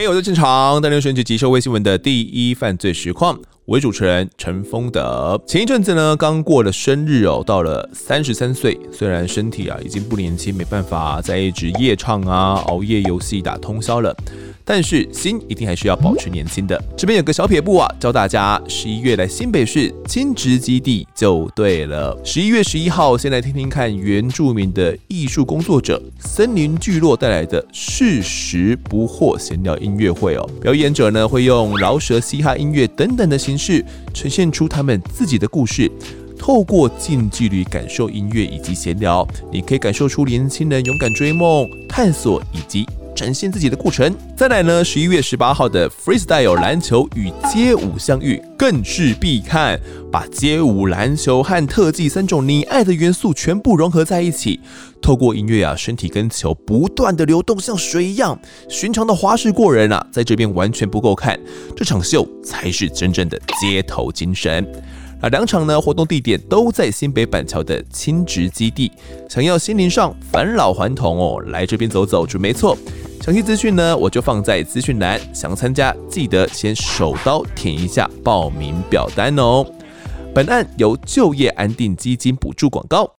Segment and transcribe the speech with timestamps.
[0.00, 3.36] 嘿，我是进场，带您选取即社微新闻的第一犯罪实况。
[3.68, 5.38] 为主持人陈丰德。
[5.46, 14.16] 前一阵子呢，刚过了生日哦，到了三十三岁，虽然身体啊已经不年轻，没办法再一直夜唱啊、熬夜游戏打通宵了。
[14.64, 16.78] 但是心一定还是要保持年轻的。
[16.94, 22.14] 这边有个小撇步啊，教大家十一月来新北市亲职基地就对了。
[22.22, 30.46] 十一月十一号，先来听听看原住民的艺术工作者森林聚落带来的是时不惑闲聊音乐会哦。
[30.60, 35.90] 表演者呢会用饶舌、嘻哈音乐等等的形是呈现出他们自己的故事。
[36.38, 42.86] 透过近距离感受音乐以及闲聊，你可以感受出年轻人勇敢追梦、探索以及。
[43.18, 44.14] 展现自己的过程。
[44.36, 49.78] 再来呢，十一月十八号的 Freestyle 篮球与街舞相遇更是必看，
[50.12, 54.60] 把街舞、篮球和特技三种你爱的元素全部融合在一起。
[55.02, 58.38] 透过音乐啊，身体跟球不断的流动，像水一样。
[58.68, 61.36] 寻常的花式过人啊，在这边完全不够看，
[61.76, 64.64] 这场秀才是真正的街头精神。
[65.20, 68.92] 啊，两场呢活动地点都在新北板桥的亲职基地。
[69.28, 72.78] 想要心灵上返老还童哦，来这边走走准没错。
[73.28, 75.20] 详细资讯呢，我就放在资讯栏。
[75.34, 79.62] 想参加，记得先手刀填一下报名表单哦。
[80.34, 83.16] 本案由就业安定基金补助广告。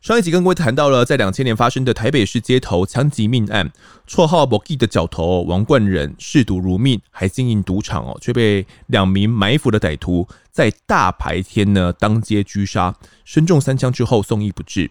[0.00, 3.70] 上一集跟各位谈到了，在两千年发生的台北市街头枪击命案，
[4.08, 12.94] 绰号 Bogi 的角头王冠仁嗜赌如命，还经营赌场哦，却被两名埋伏的歹徒在大白天呢当街狙杀，
[13.26, 14.90] 身中三枪之后送医不治。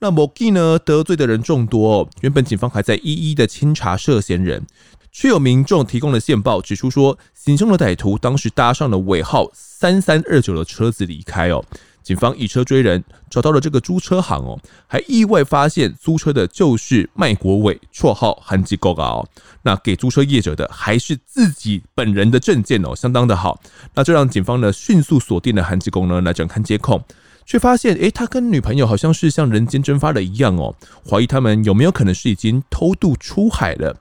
[0.00, 4.66] 那某 G 呢得罪的人众多哦，原本警方还在一一的清查涉嫌人，
[5.12, 11.62] 却有民众提供了线报，指出说行凶的歹徒当时搭上了尾号三三二九的车子离开哦。
[12.02, 19.22] 警方以车追人，找到了这个租车行哦，还意外发现租车的就是麦国伟，绰号韩吉高高。
[19.62, 23.60] 那给租车业者的还是自己本人的证件哦，相当的好。
[23.94, 27.04] 那这让警方呢迅速锁定了韩吉公呢来展开监控。
[27.44, 30.74] 却发现，诶，他跟女朋友好像是像人间蒸发了一样哦，
[31.08, 33.96] 怀疑他们有没有可能是已经偷渡出海了？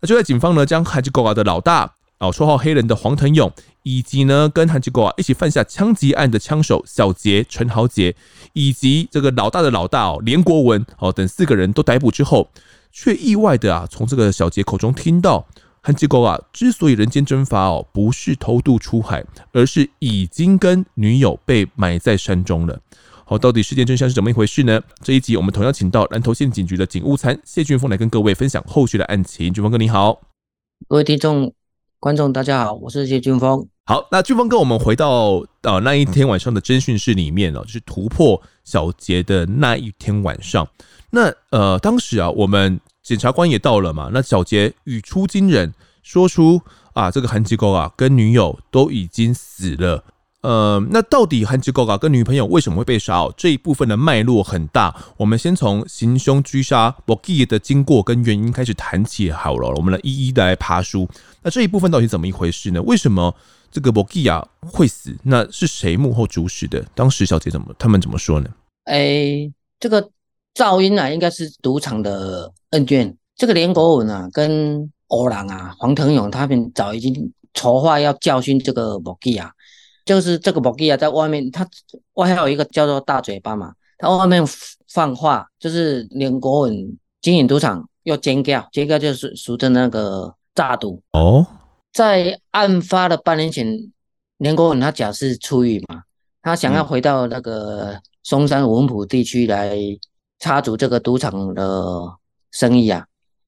[0.00, 3.52] 那就在警方呢将韩吉狗啊的老大哦，绰号黑人的黄腾勇，
[3.82, 8.14] 以及呢跟韩吉狗啊一起犯下枪击案的枪手小杰陈豪杰，
[8.52, 12.48] 以及这个老大的老大哦连国文哦等四个人都逮捕之后，
[12.92, 15.46] 却意外的啊从这个小杰口中听到。
[15.80, 22.78] 韩吉狗啊，之所以人间蒸发哦，不是偷渡出海，而是已经跟女友被埋在山中了。
[23.24, 24.80] 好，到底事件真相是怎么一回事呢？
[25.02, 29.52] 这一集我们同样请到南投县警局的警务参谢俊峰来跟各位分享后续的案情。
[29.52, 30.20] 俊峰哥你好，
[30.88, 31.52] 各位听众
[32.00, 33.66] 观众大家好，我是谢俊峰。
[33.84, 40.66] 好，那俊峰哥，我们回到呃那一天晚上的侦讯室里面哦，就是突破小杰的那一天晚上。
[41.10, 42.80] 那呃当时啊，我们。
[43.08, 44.10] 检察官也到了嘛？
[44.12, 46.60] 那小杰语出惊人，说出
[46.92, 50.04] 啊，这个韩吉高啊跟女友都已经死了。
[50.42, 53.20] 呃，那到底韩吉高啊跟女朋友为什么会被杀？
[53.20, 54.94] 哦，这一部分的脉络很大。
[55.16, 59.70] 我们先从行凶狙杀 b o g 的经过跟原因开始谈起好了。
[59.76, 61.08] 我们来一一的来爬梳。
[61.42, 62.82] 那这一部分到底怎么一回事呢？
[62.82, 63.34] 为什么
[63.70, 65.16] 这个 b o g 啊会死？
[65.22, 66.84] 那是谁幕后主使的？
[66.94, 68.50] 当时小杰怎么他们怎么说呢？
[68.84, 70.10] 哎、这个。
[70.58, 73.16] 噪音啊，应该是赌场的恩怨。
[73.36, 79.52] 这个连国文啊，跟欧郎啊、黄腾勇他们早已经筹划要教训这个莫基啊，
[80.04, 81.64] 就是这个莫基啊，在外面他
[82.14, 84.42] 外还有一个叫做大嘴巴嘛，他外面
[84.88, 91.46] 放话，就是连国文经营赌场要尖叫，尖叫就是俗称那个诈赌哦。
[91.92, 93.92] 在案发的半年前，
[94.38, 96.02] 连国文他假释出狱嘛，
[96.42, 99.78] 他想要回到那个松山文普地区来。
[100.38, 102.16] 插足这个赌场的
[102.50, 103.06] 生意啊，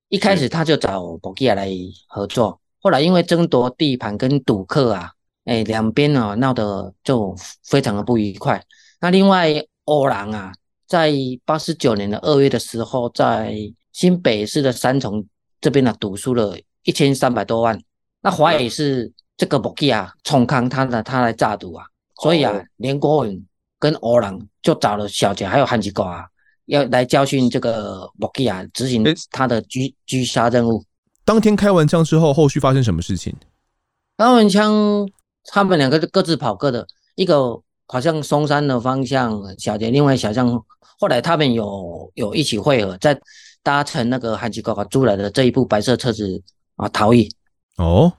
[0.08, 1.70] 一开始他就找博基亚来
[2.08, 5.12] 合作，后来因为争夺地盘跟赌客啊，
[5.44, 7.34] 哎，两边啊闹得就
[7.64, 8.62] 非常的不愉快。
[9.00, 10.52] 那另外欧郎啊，
[10.86, 11.12] 在
[11.44, 13.54] 八十九年的二月的时候，在
[13.92, 15.24] 新北市的三重
[15.60, 17.80] 这边呢、啊，赌输了一千三百多万，
[18.20, 21.86] 那怀疑是这个 Bogi 啊冲康他的他来诈赌啊，
[22.20, 23.46] 所以啊，连国文
[23.78, 26.26] 跟欧郎就找了小杰还有韩吉狗啊。
[26.70, 30.84] 要来教训这个莫基亚执行他的狙狙杀任务。
[31.24, 33.34] 当天开完枪之后，后续发生什么事情？
[34.16, 35.08] 开完枪，
[35.46, 36.86] 他们两个就各自跑各的，
[37.16, 40.62] 一个跑向松山的方向，小杰另外小将。
[40.98, 43.18] 后来他们有有一起会合，在
[43.62, 46.40] 搭乘那个韩吉高高租来的这一部白色车子
[46.76, 47.28] 啊逃逸。
[47.76, 48.12] 哦，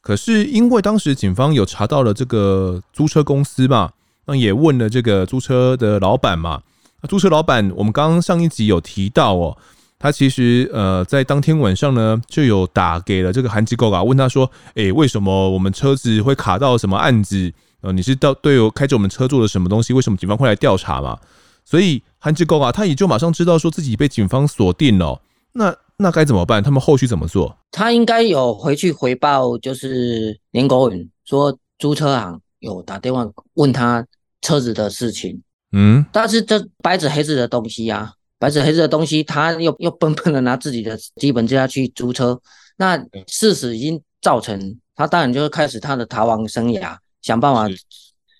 [0.00, 3.92] 可是因为当时警方有查到了这个租车公司嘛，
[4.26, 6.62] 那也问了这个租车的老板嘛。
[7.08, 9.56] 租车老板，我们刚刚上一集有提到哦，
[9.98, 17.52] 他其实呃在当天晚上呢就有打给了这个韩吉狗啊，问他说：“诶、为什么我们车子会卡到什么案子？
[17.80, 19.92] 呃，你是到对我开着我们车做了什么东西？
[19.92, 21.18] 为什么警方会来调查嘛？”
[21.64, 25.20] 所以韩吉狗啊，他也就马上知道说自己被警方锁定了。
[25.52, 26.62] 那那该怎么办？
[26.62, 27.56] 他们后续怎么做？
[27.70, 34.04] 他应该有回去回报，就是林国允说租车行有打电话问他
[34.42, 35.40] 车子的事情。
[35.72, 38.12] 嗯，但是这白纸黑字的东西啊。
[38.38, 42.40] 白纸黑字的东西，他又又笨笨的拿自己的基本资料去租车，
[42.78, 47.68] 那事实已经造成他当然就会开始他的逃亡生涯，想办法。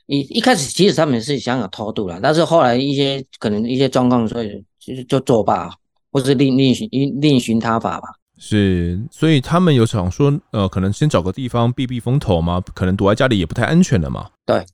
[0.06, 5.70] 一一开始其实他们是想有偷渡了，但是后来一些可能一些状况，所以其实就作罢，
[6.10, 6.88] 或是另另寻
[7.20, 8.08] 另寻他法吧。
[8.36, 14.30] 是，所以他们有想说，呃，可能先找个地方避避风头嘛，可能躲在家里也不太安全的嘛。
[14.44, 14.64] 对，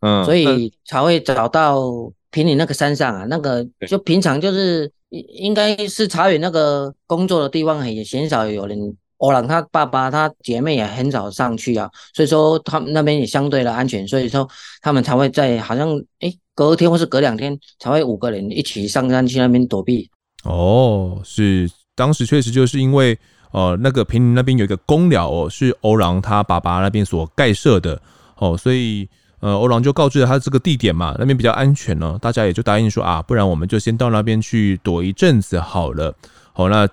[0.00, 2.12] 嗯，所以才会找到。
[2.32, 8.78] 平林那个山上啊，那个就平常就是应该是茶园那个工作的地方，也鲜少有人。
[9.16, 14.48] 欧郎他爸爸他姐妹也很少上去啊，所以说他们那边也相对的安全，所以说
[14.80, 20.08] 他们才会在好像诶隔天或是隔两天才会五个人一起上山去那边躲避。
[20.44, 23.18] 哦，是当时确实就是因为
[23.50, 28.00] 呃那个平林那边有一个公寮哦，是欧郎他爸爸那边所盖设的
[28.36, 29.08] 哦，所以。
[29.40, 36.14] 呃，欧郎就告知了他这个地点嘛，那边比较安全呢，大家也就答应说啊，不然我们就先到那边去躲一阵子好了。
[36.52, 36.86] 好，那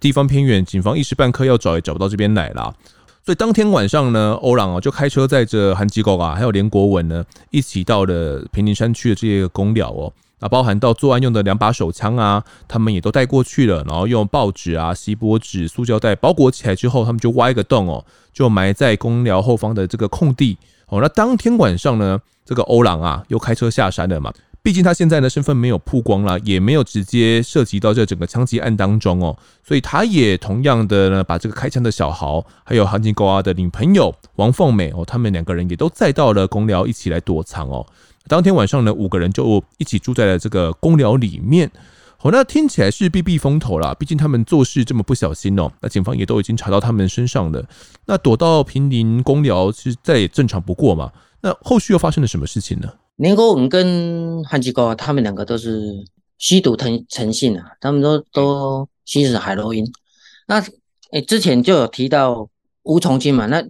[0.00, 2.74] 地方偏远，警方一时半刻要找也找不到这边来啦。
[3.24, 10.12] 所以当天晚上呢，欧朗啊就开车载着韩吉狗啊，还有连国文呢，一起到了平林山区的这些公寮哦。
[10.40, 20.56] 那包含到作案用的两把手枪啊，他们也都带过去了，然后用报纸啊、锡箔纸、塑胶袋包裹起来之后，他们就挖一个洞哦，就埋在公寮后方的这个空地。
[20.92, 24.30] 哦，那当天晚上呢，这个欧朗啊又开车下山了嘛。
[24.62, 29.34] 毕竟他现在呢身份没有曝光了，也没有直接涉及到这整个枪击案当中哦，
[29.66, 37.86] 所以他也同样的呢把这个开枪的小豪，还有韩吉狗啊的女朋友王凤美哦，他们两个人也都载到了公寮一起来躲藏哦。
[38.28, 41.70] 当天晚上呢，五个人就一起住在了这个公寮里面。
[42.22, 45.68] 好，那听起来是避避风头啦，毕竟他们做事这么不小心哦。
[45.80, 47.60] 那警方也都已经查到他们身上了。
[48.06, 51.10] 那躲到平林工寮，其实再也正常不过嘛。
[51.40, 52.88] 那后续又发生了什么事情呢？
[53.16, 55.82] 连国文跟韩吉狗他们两个都是
[56.38, 59.84] 吸毒成成性啊，他们都都吸食海洛因。
[60.46, 60.64] 那
[61.10, 62.48] 诶、之前就有提到
[62.84, 63.60] 吴重金嘛，那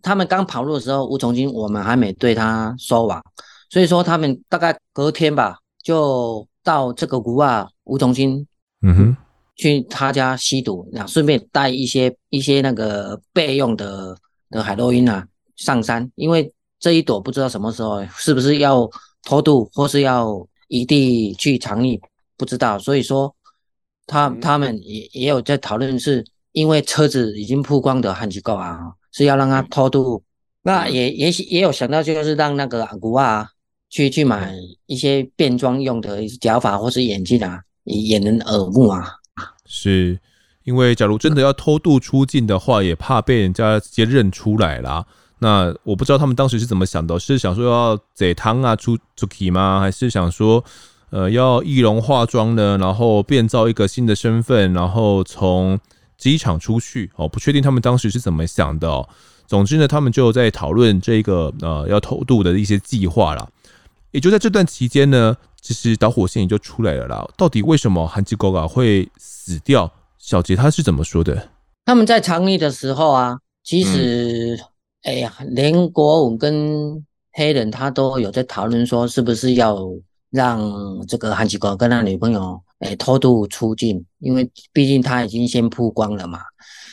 [0.00, 3.22] 他们刚跑路的时候，吴重金我们还没对他收网，
[3.68, 7.66] 所以说他们大概隔天吧，就到这个古啊。
[7.90, 8.46] 吴重金，
[8.82, 9.16] 嗯哼，
[9.56, 14.14] 去他家吸毒，然后顺便带一些一些那个备用的
[14.50, 15.26] 的海洛因啊
[15.56, 18.86] 上山，因为这一朵不知道什么时候是不是要
[19.22, 21.98] 偷渡或是要异地去藏匿，
[22.36, 23.34] 不知道，所以说
[24.06, 26.22] 他他们也也有在讨论，是
[26.52, 28.78] 因为车子已经曝光的韩吉狗啊，
[29.12, 30.22] 是要让他偷渡，
[30.60, 33.48] 那也也许也有想到就是让那个阿古啊
[33.90, 34.54] 去去买
[34.86, 37.60] 一些变装用的假发或是眼镜啊。
[37.90, 39.14] 掩人耳目啊！
[39.64, 40.20] 是
[40.64, 45.06] 因为假如真的要偷渡出境的话，也怕被人家直接认出来啦。
[45.38, 49.80] 那我不知道他们当时是怎么想的，是想说要贼汤啊出出去吗？
[49.80, 50.62] 还是想说
[51.08, 52.76] 呃要易容化妆呢？
[52.76, 55.80] 然后变造一个新的身份，然后从
[56.18, 57.10] 机场出去？
[57.16, 59.08] 哦，不确定他们当时是怎么想的哦。
[59.46, 63.48] 总之呢，他们就在讨论这个呃要偷渡的一些计划啦。
[64.10, 65.36] 也就在这段期间呢。
[65.60, 67.28] 其实导火线也就出来了啦。
[67.36, 69.92] 到底为什么韩吉狗啊会死掉？
[70.16, 71.48] 小杰他是怎么说的？
[71.84, 74.56] 他们在藏匿的时候啊，其实，
[75.02, 79.76] 嗯、哎呀，连国武跟黑人他都有在讨论说，是不是要
[80.30, 80.60] 让
[81.08, 84.02] 这个韩吉狗跟他女朋友哎偷渡出境？
[84.20, 86.40] 因为毕竟他已经先曝光了嘛。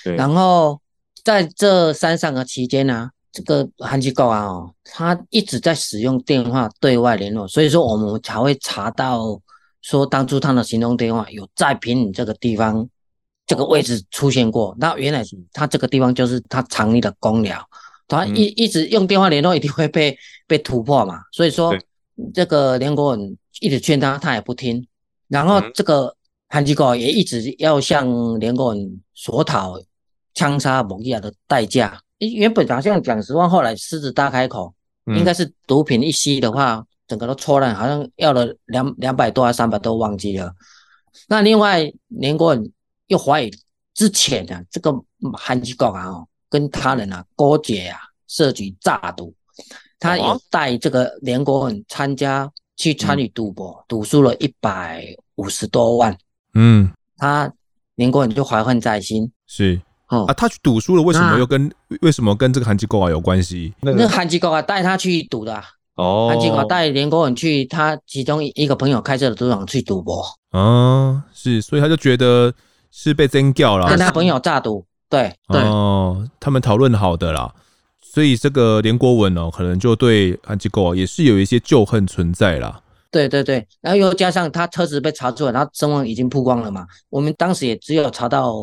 [0.03, 0.15] 对。
[0.15, 0.81] 然后
[1.23, 3.11] 在这山上的期间呢、啊。
[3.35, 9.37] 这个韩机构啊，哦，他一直在使用电话对外联络，所以说我们才会查到
[9.81, 12.87] 说当初他的行动电话有在坪林这个地方
[13.45, 14.73] 这个位置出现过。
[14.79, 17.61] 那原来他这个地方就是他藏匿的公寮，
[18.07, 21.19] 他一一直用电话联络，一定会被被突破嘛。
[21.33, 21.75] 所以说
[22.33, 24.87] 这个连国文一直劝他，他也不听。
[25.27, 26.15] 然后这个
[26.47, 29.77] 韩机构也一直要向连国文索讨
[30.33, 31.99] 枪杀蒙亚的代价。
[32.19, 34.73] 原本好像讲十万，后来狮子大开口，
[35.05, 40.53] 应该是毒品一吸的话，嗯、整个都错乱，好像要了两两百多还是三百多，忘记了。
[41.27, 42.71] 那另外，林国文
[43.07, 43.51] 又怀疑
[43.93, 44.93] 之前的、啊、这个
[45.33, 49.33] 韩吉国啊，跟他人啊勾结啊，设局诈赌，
[49.99, 55.05] 他有带这个林国文参加去参与赌博，赌输了一百
[55.35, 56.17] 五十多万。
[56.53, 57.51] 嗯，他
[57.95, 59.31] 林国文就怀恨在心。
[59.47, 61.71] 是哦啊，他去赌输了，为什么又跟
[62.01, 63.73] 为什么跟这个韩吉狗啊有关系？
[63.81, 65.61] 那个韩吉狗啊带他去赌的。
[65.95, 70.23] 哦，韩吉狗带连国文去他其中一个朋友开设的赌场去赌博。
[70.51, 72.53] 啊，是，所以他就觉得
[72.91, 74.85] 是被真掉了，跟他朋友诈赌。
[75.09, 77.53] 对对哦，他们讨论好的啦。
[78.01, 82.81] 所以这个连国文哦，可能就对韩吉狗啊也是有一些旧恨存在啦。
[83.11, 86.85] 对对对，然后又加上他车子被查出来，他声望已经曝光了嘛。
[87.09, 88.53] 我们当时也只有查到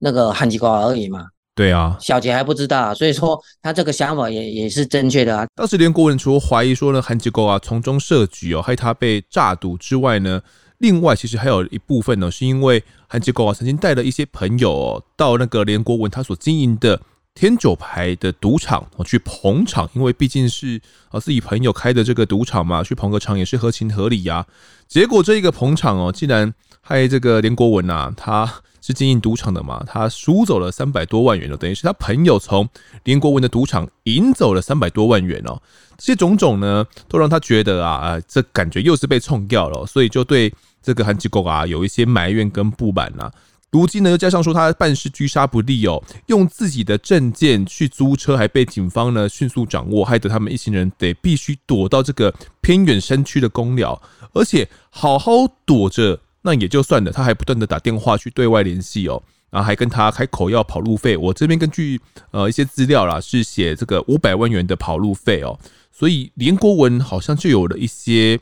[0.00, 1.26] 那个韩吉狗而已嘛。
[1.54, 5.46] 对啊，小杰还不知道，所以说他这个想法也也是正确的啊。
[5.54, 10.40] 当时连国文除了怀疑说呢韩吉狗啊从中设局哦，害他被诈赌之外呢，
[10.78, 17.00] 另外其实还有一部分呢，是因为韩吉狗啊曾经带了一些朋友哦到那个连国文他所经营的。
[17.32, 20.78] 天九牌的赌场，哦去捧场，因为毕竟是
[21.10, 24.44] 啊自己朋友开的这个赌场嘛，去捧个场也是合情合理呀。
[24.88, 28.52] 结果这一个捧场哦，竟然害这个连国文呐，他
[28.90, 32.68] 是经营赌场的嘛，他输走了三百多万元哦，等于是他朋友从
[33.04, 35.62] 连国文的赌场赢走了三百多万元哦。
[35.96, 43.30] 这些种种呢，都让他觉得啊啊，这感觉又是被冲掉了，所以就对这个韩吉狗啊有一些埋怨跟不满呐。
[43.70, 55.32] 如今呢，又加上说他办事居杀不利哦，用自己的证件去租车，还被警方呢迅速掌握，害得他们一行人得必须躲到这个偏远山区的公寮，而且好好
[55.64, 61.16] 躲着那也就算了，他还不断的打电话去对外联系哦，然后还跟他开口要跑路费。
[61.16, 65.58] 我这边根据呃一些资料啦，是写这个五百万元的跑路费哦，
[65.92, 68.38] 所以连国文好像就有了一些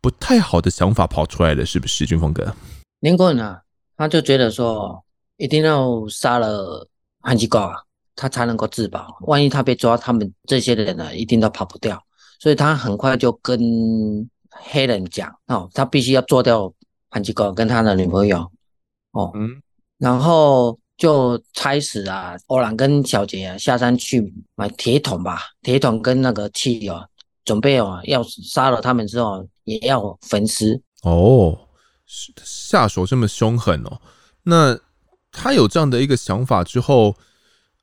[0.00, 2.54] 不太好的想法跑出来了，是不是，俊峰哥？
[3.00, 3.62] 连国文啊。
[3.98, 5.02] 他就觉得说，
[5.38, 6.86] 一定要杀了
[7.22, 7.76] 韩吉高啊，
[8.14, 9.16] 他才能够自保。
[9.22, 11.98] 万一他被抓，他们这些人呢，一定都跑不掉。
[12.38, 13.58] 所以他很快就跟
[14.50, 16.70] 黑人讲哦，他必须要做掉
[17.10, 18.38] 韩吉狗跟他的女朋友
[19.12, 19.30] 哦。
[19.34, 19.60] 嗯，
[19.98, 26.98] 然后就差使啊，欧郎跟小杰啊下山去买铁桶吧，铁桶跟那个汽油，
[27.44, 31.58] 准备哦要杀了他们之后也要焚尸哦。
[32.06, 34.00] 下手这么凶狠哦，
[34.44, 34.78] 那
[35.32, 37.16] 他有这样的一个想法之后，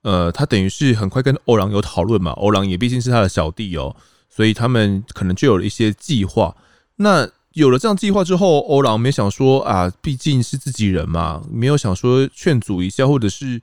[0.04, 3.94] 呃，他等于是很快跟欧郎有讨论嘛，欧郎也毕竟是他的小弟哦，
[4.30, 6.56] 所以他们可能就有了一些计划。
[6.96, 13.62] 那有了这样计划之后，欧朗没想说啊，毕竟是自己人嘛，没有想说劝阻一下，或者是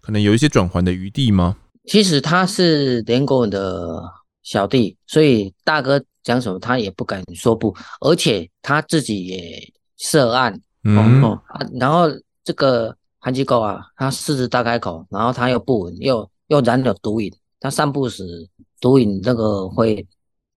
[0.00, 1.56] 可能有一些转圜的余地吗？
[1.86, 4.02] 其实他是连国文的
[4.42, 9.72] 小弟，所以大哥讲什么他也不敢说不，而且他自己也。
[10.00, 11.36] 涉案，嗯哦，
[11.72, 12.04] 然后
[12.44, 18.48] 这个韩吉狗啊，他狮子大开口，然后他又不稳，又又染了毒瘾，他散步时
[18.80, 20.06] 毒瘾那个会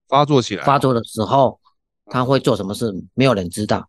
[0.08, 1.58] 发作起来，发作的时候
[2.06, 3.88] 他会做什么事，没有人知道，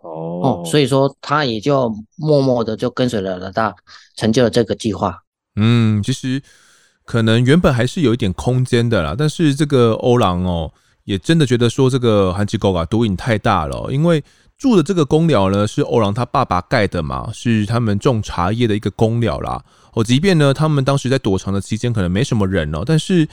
[0.00, 0.10] 哦，
[0.42, 3.74] 哦，所以说他也就默默的就跟随了老大，
[4.16, 5.22] 成就了这个计划。
[5.56, 6.42] 嗯，其实
[7.04, 10.72] 可能原本还是有一点空间的啦，但是这个欧郎哦，
[11.04, 14.22] 也真的觉得说这个韩吉狗啊毒瘾太大了，因为。
[14.58, 19.64] 住的这个公寮呢，是欧郎他爸爸盖的嘛，是他们种茶叶的一个公寮啦。
[19.92, 23.26] 哦，即便呢，他们当时在躲藏的期间可能没什么人哦，但是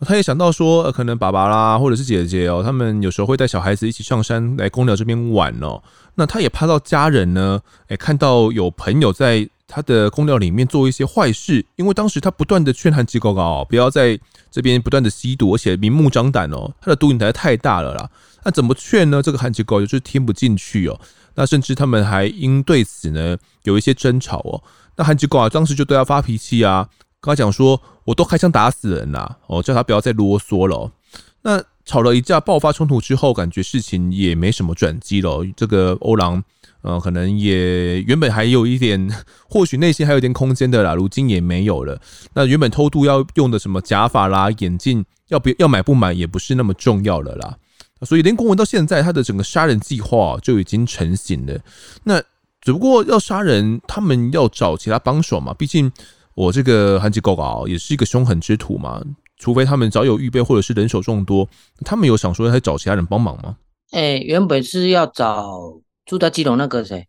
[0.00, 5.82] 他也想到说，呃可能爸爸啦，或者是姐姐哦，他们有时候会带小孩子一起上山来公寮这边玩哦。
[6.14, 14.18] 那他也怕到家人呢，诶，看到有朋友在他的公寮里面做一些坏事，因为当时他不断的劝韩吉狗哦，不要在
[14.50, 18.10] 这边不断的吸毒，而且明目张胆哦，他的毒瘾实在太大了啦。
[18.42, 19.22] 那怎么劝呢？
[19.22, 20.98] 这个韩吉狗就是听不进去哦。
[21.34, 24.60] 那甚至他们还因对此呢有一些争吵哦。
[25.00, 26.86] 那韩吉狗啊，当时就对他发脾气啊，
[27.22, 30.92] 跟他讲说：“我都开枪打死人啦！”哦，叫他不要再啰嗦了。
[31.40, 35.42] 那吵了一架，爆发冲突之后，感觉事情也没什么转机了。
[35.56, 36.44] 这个欧郎，
[36.82, 39.10] 呃，可能也原本还有一点，
[39.48, 41.98] 或许内心还有一点空间的啦，如今也没有了。
[42.34, 47.56] 那原本偷渡要用的什么假发啦、眼镜，要不要买不买也不是那么重要了啦。
[48.02, 51.58] 所以连国文到现在，他的整个杀人计划就已经成型了。
[52.04, 52.22] 那
[52.70, 55.52] 只不过要杀人，他们要找其他帮手嘛。
[55.52, 55.90] 毕竟
[56.36, 59.02] 我这个韩吉狗啊，也是一个凶狠之徒嘛。
[59.38, 61.48] 除非他们早有预备，或者是人手众多，
[61.84, 63.56] 他们有想说要找其他人帮忙吗？
[63.90, 67.08] 哎、欸，原本是要找住在基隆那个谁，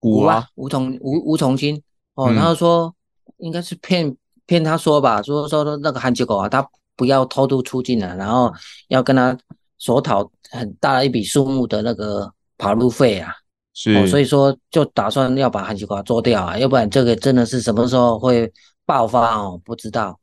[0.00, 1.82] 吴啊，吴同吴吴崇新
[2.14, 2.94] 哦，然后说
[3.40, 8.50] 应该是骗骗他说吧，说说那个韩吉狗啊，他不要偷渡出境了，然后
[8.88, 9.36] 要跟他。
[9.78, 13.34] 索讨很大一笔数目的那个跑路费啊，
[13.74, 18.50] 是、哦，所以说就打算要把韩西瓜做掉啊，要不然这个真的是什么时候会
[18.84, 20.18] 爆发哦，不知道，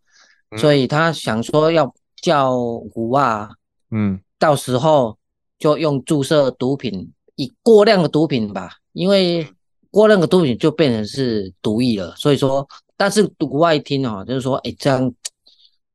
[0.58, 1.91] 所以他想说要
[2.22, 2.56] 叫
[2.94, 3.50] 古啊，
[3.91, 5.18] 嗯，到时候
[5.58, 9.48] 就用注射毒品，以过量的毒品吧，因为
[9.89, 12.15] 过量的毒品就变成是毒液了。
[12.15, 15.12] 所以说，但是国外一听哦，就是说，哎，这样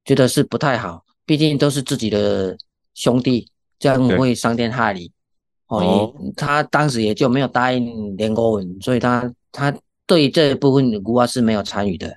[0.04, 2.56] 觉得是不太好，毕竟都是自己的
[2.94, 5.12] 兄弟，这样会伤天害理。
[5.68, 9.74] 哦，他当时也就没有答应连国文，所以他他
[10.06, 12.16] 对这一部分国外是没有参与的。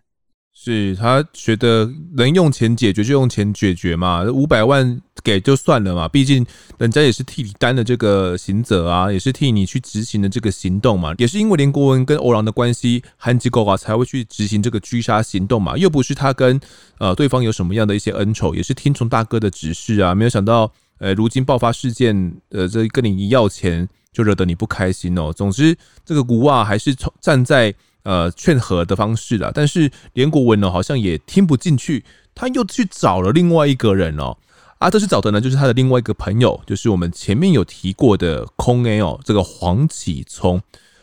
[0.59, 6.43] 是他觉得能用钱解决就用钱解决嘛，五百万给就算了嘛，毕竟
[6.79, 16.59] 人家也是替你担的这个刑责啊，也是替你去执行的这个行动嘛，也是因为连国文跟欧郎的关系，韩吉狗啊才会去执行这个狙杀行动嘛，又不是他跟
[16.97, 25.33] 呃对方有什么样的一些恩仇，也是听从大哥的指示啊，没有想到呃如今爆发事件，呃这跟你一要钱就惹得你不开心哦。
[25.33, 27.73] 总之这个古瓦还是从站在。
[28.03, 34.37] 呃，劝和的方式啦，但是连国文呢，好像也听不进去，他又去找了另外一个人哦，
[34.77, 40.61] 啊，这次找的呢，就是他的另外一个朋友，就是我们前面有提过的空 A 哦，这个黄启聪，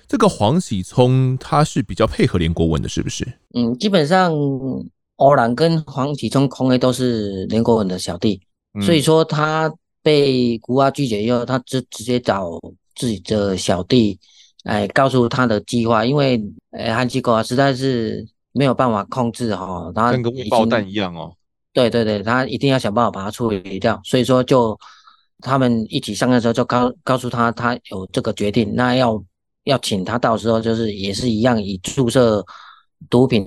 [0.08, 3.22] 这个黄启聪他是比较配合连国文的，是不是？
[3.52, 4.32] 嗯，基本上
[5.16, 8.40] 欧兰跟黄启聪空 A 都是连国文的小弟，
[8.72, 9.70] 嗯、所以说他
[10.04, 12.60] 被古阿拒绝以后，他就直接找
[12.94, 14.20] 自己的小弟。
[14.64, 21.34] 哎，告诉他的计划，因为呃，韩吉狗啊实在是没有办法控制哈，他跟个未爆弹一样哦。
[21.72, 24.00] 对对对，他一定要想办法把它处理掉。
[24.04, 24.78] 所以说，就
[25.40, 29.22] 他们一起上的时候，就告告诉他，他有这个决定，那要
[29.64, 32.44] 要请他到时候就是也是一样，以注射
[33.10, 33.44] 毒品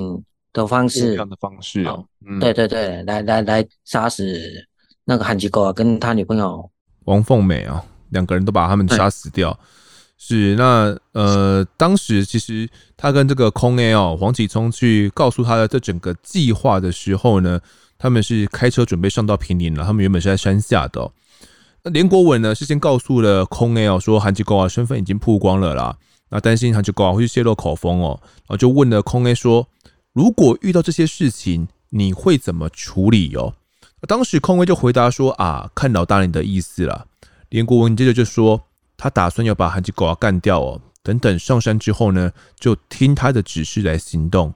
[0.53, 2.05] 的方式，这样的方式哦。
[2.27, 4.39] 嗯、对对对，来来来杀死
[5.09, 6.69] 那个韩吉狗啊，跟他女朋友
[7.05, 9.57] 王凤美啊，两个人都把他们杀死掉。
[10.17, 17.61] 是那呃，当时其实他跟这个空 A 哦，黄启聪去告诉他的这整个计划的时候呢，
[17.97, 19.85] 他们是开车准备上到平林了。
[19.85, 21.09] 他们原本是在山下的。
[21.83, 25.95] 那连国文呢，事先告诉了空 A 哦，说韩吉高啊身份已经曝光了啦，
[26.29, 29.65] 那担心韩吉高啊会去泄露口风哦，然后就问了空 A 说，
[30.11, 33.53] 如果遇到这些事情，你会怎么处理哦？
[34.05, 37.07] 当时空 A 就回答说啊，看老大你的意思了。
[37.49, 38.63] 连国文接着就说。
[38.99, 44.51] 他打算要把韩吉狗啊干掉哦，等等上山之后呢，就听他的指示来行动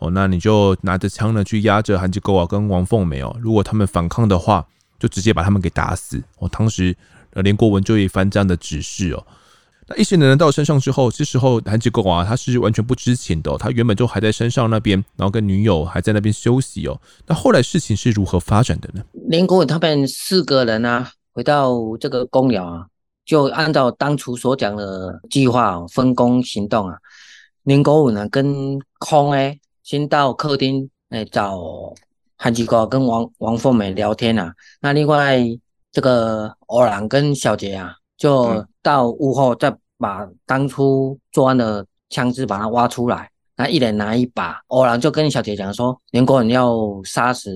[0.00, 0.10] 哦。
[0.10, 4.66] 那你就拿着枪呢去压着韩吉狗啊跟王凤梅哦，如果他们反抗的话，
[4.98, 6.48] 就直接把他们给打死哦。
[6.48, 6.96] 当时
[7.34, 9.24] 呃连国文就一番这样的指示哦。
[9.88, 17.00] 那一行人到山上之后，这时候韩吉狗啊他是完全不知情的哦，他原本就还在山上那边，然后跟女友还在那边休息哦。
[17.26, 19.02] 那后来事情是如何发展的呢？
[19.28, 22.86] 林国伟他们四个人啊，回到这个公寮啊。
[23.26, 26.98] 就按照当初所讲的计划分工行动啊。
[27.62, 31.58] 林国伟呢跟空哎先到客厅来找
[32.36, 34.52] 韩吉高跟王王凤美聊天啊。
[34.80, 35.40] 那另外
[35.90, 43.28] 这个欧郎跟小杰啊，就到屋后再把当初作案的枪支把它挖出来。
[43.56, 44.60] 那一人拿一把。
[44.68, 47.50] 欧郎就跟小姐讲说，林国你要杀死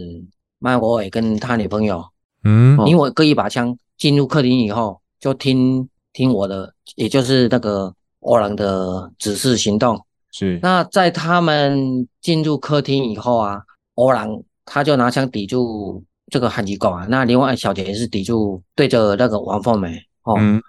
[0.59, 2.05] 麦国伟跟他女朋友。
[2.43, 5.01] 嗯，你我各一把枪进入客厅以后。
[5.21, 10.01] 就听听我的，也就是那个欧郎的指示行动。
[10.31, 10.61] 是。
[10.63, 13.61] 那在他们进入客厅以后啊，
[13.97, 17.05] 欧郎他就拿枪抵住这个韩吉狗啊。
[17.11, 20.01] 那另外小姐也是抵住对着那个王凤梅。
[20.23, 20.37] 哦。
[20.39, 20.63] 嗯。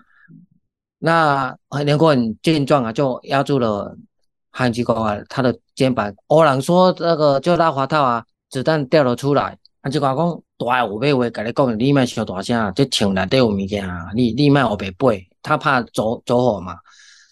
[0.99, 3.97] 那连国文见状啊，就压住了
[4.51, 6.13] 韩吉国啊他的肩膀。
[6.27, 10.41] 欧朗说：“那个就拉滑套啊，子弹掉了出来。”韩吉国讲。
[10.59, 14.09] 大有买话，跟你讲，你莫小大声，这墙内底有物件啊！
[14.13, 16.75] 你你莫后背背，他怕走走火嘛。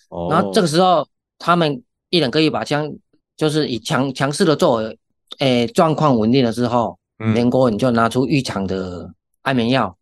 [0.08, 0.30] 哦。
[0.32, 1.06] 然后这个时候，
[1.38, 2.90] 他们一人各一把枪，
[3.36, 4.98] 就是以强强势的作为，
[5.40, 9.98] 诶，状况稳定了之后，连国文就拿出预厂的安眠药，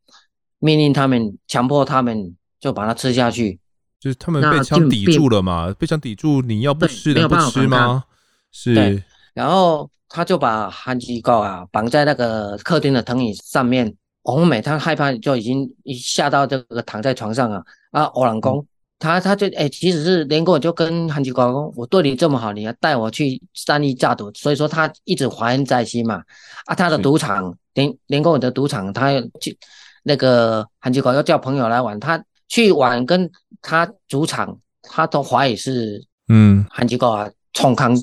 [0.60, 3.58] 命令他们，强迫他们就把它吃下去。
[4.00, 5.74] 就是他们被枪抵住了嘛？
[5.80, 8.04] 被枪抵住，你要不吃能不吃吗？
[8.52, 9.04] 是。
[9.34, 9.90] 然后。
[10.08, 13.94] 他就把韩吉高啊绑在那个客厅的藤椅上面。
[14.22, 18.04] 王美他害怕，就已经一吓到这个躺在床上啊啊！
[18.04, 18.66] 欧郎公
[18.98, 26.24] 他他就哎，其实是连过就跟韩吉高说：“我对你这么好，你要带我去三义诈赌。”所以说他一直怀恨在心嘛。
[26.66, 29.58] 啊，他的赌场连连过的赌场，他去
[30.04, 32.24] 那个韩吉高要叫朋友来玩，他
[32.56, 33.30] 去玩跟
[33.62, 37.94] 他主场，他都怀疑是嗯韩机构啊冲康。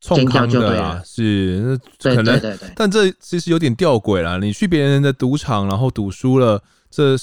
[0.00, 4.38] 冲康的啊，是那可能，但这其实有点吊诡啦。
[4.38, 7.16] 你去别人的赌场，然后赌输了，这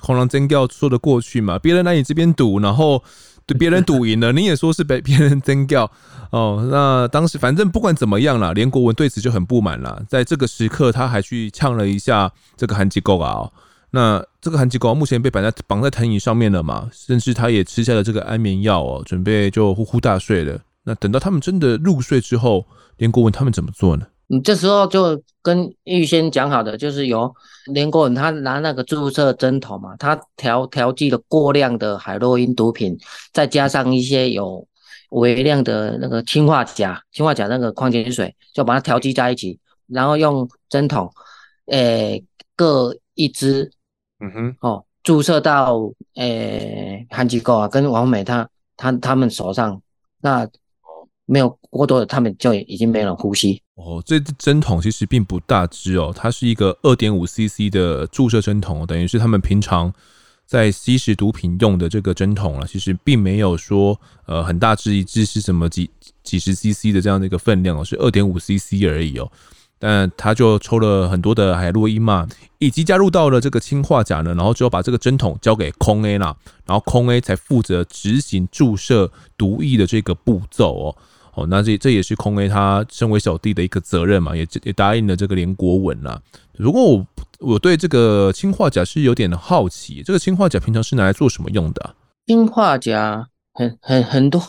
[0.00, 1.58] 红狼真叫说得过去嘛？
[1.58, 3.04] 别人来你这边赌，然后
[3.44, 5.88] 对别人赌赢了，你也说是被别人真叫
[6.30, 6.66] 哦。
[6.72, 10.02] 那当时反正不管怎么样啦，连国文对此就很不满啦。
[10.08, 13.46] 在这个时刻，他还去呛了一下这个韩吉狗啊。
[13.94, 20.58] 那这个韩吉狗目前被绑在绑在藤椅上面了嘛，甚至他也吃下了这个安眠药哦，准备就呼呼大睡了。
[20.82, 24.06] 那等到他们真的入睡之后，连国文他们怎么做呢？
[24.28, 27.30] 你这时候就跟预先讲好的，就是由
[27.66, 32.98] 连国文他拿那个注射针筒嘛，他调调剂了过量的海洛因毒品，
[33.30, 34.66] 再加上一些有
[35.10, 41.12] 微量的那个氰化钾、氰化钾那个矿泉水，就把它调剂在一起，然后用针筒，
[41.66, 42.24] 诶、
[42.56, 43.70] 各一支。
[44.22, 49.82] 嗯哼，哦，注射到诶韩机构啊跟王美他他他们手上，
[50.20, 50.48] 那
[51.26, 53.60] 没有过多的，他们就已经没了呼吸。
[53.74, 59.92] 哦，这支针筒其实并不大支哦，它是一个二点五 CC 的注射针筒，等于是他们平常
[60.46, 62.66] 在吸食毒品用的这个针筒了。
[62.66, 65.90] 其实并没有说呃很大支，一支是什么几
[66.22, 69.30] 几十 CC 的这样的一个分量哦，是二点五 CC 而已哦。
[69.84, 72.24] 但他就抽了很多的海洛因嘛，
[72.58, 80.96] 以及加入到了这个氰化钾呢，然后之后把这个针筒交给空 A 啦，然后空 A 才负责执行注射毒液的这个步骤哦。
[81.34, 86.22] 哦，那这这也是空 A 他身为小弟的一个责任嘛，也也答应了这个连国文啦。
[86.56, 87.06] 如果我
[87.40, 91.96] 我对这个氰化钾是有点好奇，这个氰化钾平常是拿来做什么用的？
[92.26, 94.40] 氰化钾很很很多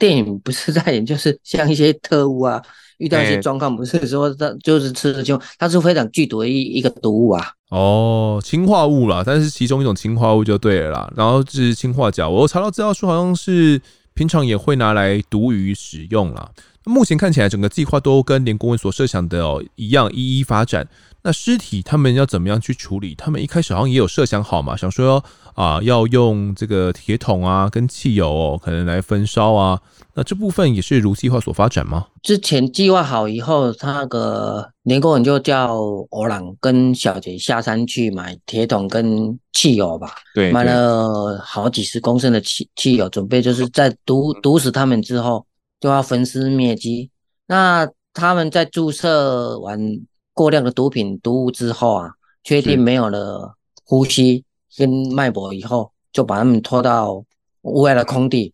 [0.00, 2.60] 电影不是在演，就是像一些特务啊。
[2.98, 7.50] 遇到一些状况，不是说他就是吃了就，它是非常剧毒的一一个毒物啊。
[7.70, 11.10] 哦，氰化物啦，但是其中一种氰化物就对了啦。
[11.16, 13.80] 然后是氰化钾，我查到资料说好像是
[14.12, 16.50] 平常也会拿来毒鱼使用啦。
[16.90, 20.86] 目前看起来整个计划都跟连国文所设想的哦一样，一一发展。
[21.22, 23.14] 那尸体他们要怎么样去处理？
[23.14, 25.22] 他们一开始好像也有设想好嘛，想说
[25.54, 29.78] 啊要用这个铁桶啊跟汽油哦，可能来焚烧啊。
[30.14, 32.06] 那这部分也是如计划所发展吗？
[32.22, 35.76] 之前计划好以后，他那个连国文就叫
[36.08, 40.10] 欧朗跟小杰下山去买铁桶跟汽油吧。
[40.34, 45.44] 对，买了好几十公升的汽汽油，准备就是在毒毒死他们之后
[45.80, 47.10] 就要焚尸灭迹。
[47.46, 50.00] 那他们在注射完。
[50.32, 52.12] 过量的毒品毒物之后啊，
[52.44, 54.42] 确定没有了呼吸
[54.74, 57.22] 跟脉搏以后，就把他们拖到
[57.62, 58.50] 屋外的空地。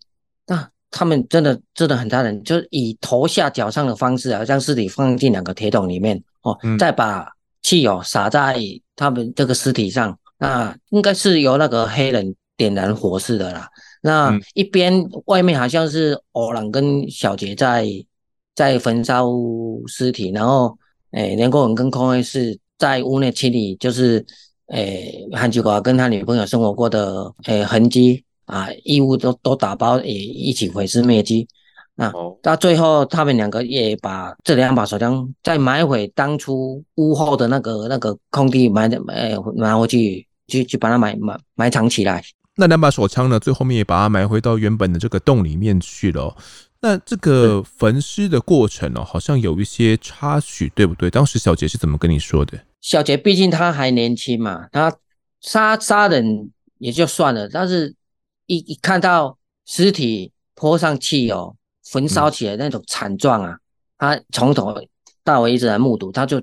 [0.46, 7.30] 那他们真的真的很残忍，就是以头下脚上的方式啊，将尸体放进两个铁桶里面哦，再把
[7.62, 8.58] 汽油洒在
[8.96, 10.18] 他们这个尸体上。
[10.38, 13.68] 那应该是由那个黑人点燃火势的啦。
[14.06, 17.84] 那一边外面好像是欧朗跟小杰在
[18.54, 19.26] 在焚烧
[19.86, 20.78] 尸体，然后。
[21.12, 24.26] 诶，连国文跟空 A 是在屋内清理，就是
[24.66, 31.48] 诶，韩吉华跟他女朋友生活过的诶痕迹啊，衣物都都打包也一起毁尸灭迹。
[31.94, 42.22] 那到最后，他们两个也把这两把手枪再埋回当初屋后的那个那个空地埋的，诶，埋回去，去去把它埋埋埋藏起来。
[42.56, 43.38] 那两把手枪呢？
[43.38, 46.34] 最后面也把它埋回到原本的这个洞里面去了。
[46.80, 51.10] 那这个焚尸的过程哦，好像有一些插曲，对不对？
[51.10, 52.58] 当时小杰是怎么跟你说的？
[52.80, 54.94] 小杰毕竟他还年轻嘛，他
[55.40, 57.94] 杀杀人也就算了，但是
[58.46, 63.58] 一一看到尸体泼上汽油、焚烧起来那种惨状啊，
[63.98, 64.74] 他从头
[65.24, 66.40] 到尾一直在目睹，他就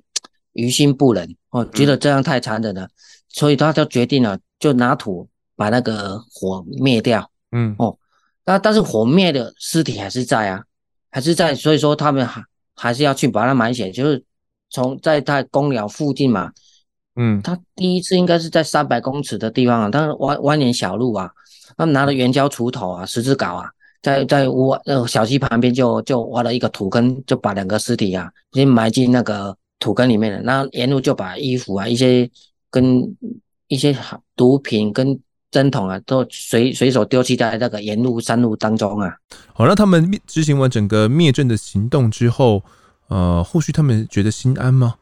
[0.52, 2.88] 于心不忍哦，觉得这样太残忍了，
[3.30, 5.28] 所以他就决定了，就拿土
[5.64, 7.30] 把那个火灭掉。
[7.54, 7.98] 嗯哦。
[8.46, 10.62] 那但是火灭的尸体还是在啊，
[11.10, 12.44] 还是在，所以说他们还
[12.76, 14.22] 还是要去把它埋起来，就是
[14.70, 16.52] 从在他公寮附近嘛，
[17.16, 21.32] 嗯，他第一次应该是在三百公尺的地方啊，但是蜿蜿蜒小路啊，
[21.78, 23.70] 他们拿了援交锄头啊、十字镐啊，
[24.02, 32.30] 在在挖呃小溪旁边就就挖了一个土坑，就把两个尸体啊先埋进那个土坑里面了，然后沿路就把衣服啊一些
[32.70, 33.16] 跟
[33.70, 33.96] 一些
[34.36, 35.18] 毒品跟。
[35.54, 39.14] 针筒啊，都随随手丢弃在那个沿路山路当中啊。
[39.54, 42.64] 好，那他们执行完整个灭证的行动之后，
[43.08, 44.96] 呃，后续他们觉得心安吗？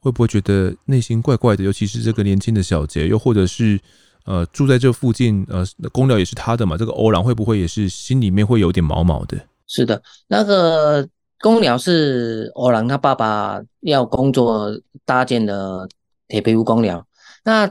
[0.00, 1.64] 会不会觉得内心怪怪的？
[1.64, 3.80] 尤其是这个年轻的小杰，又或者是
[4.26, 6.76] 呃住在这附近，呃，公寮也是他的嘛。
[6.76, 9.38] 这个欧朗会不会也是心里面会有点毛毛的？
[9.66, 11.08] 是的，那个
[11.40, 14.70] 公寮是欧朗他爸爸要工作
[15.06, 15.88] 搭建的
[16.28, 17.06] 铁皮屋公寮。
[17.42, 17.66] 那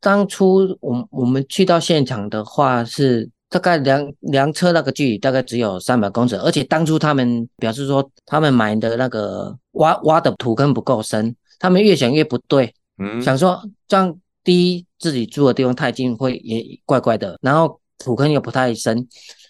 [0.00, 19.08] 当初我我们去到现场的话，是大概量量车那个距离大概只有三百公尺，而且当初他们表示说，他们买的那个挖挖的土坑不够深，他们越想越不对，嗯，想说这样第一自己住的地方太近会也怪怪的，然后土坑又不太深，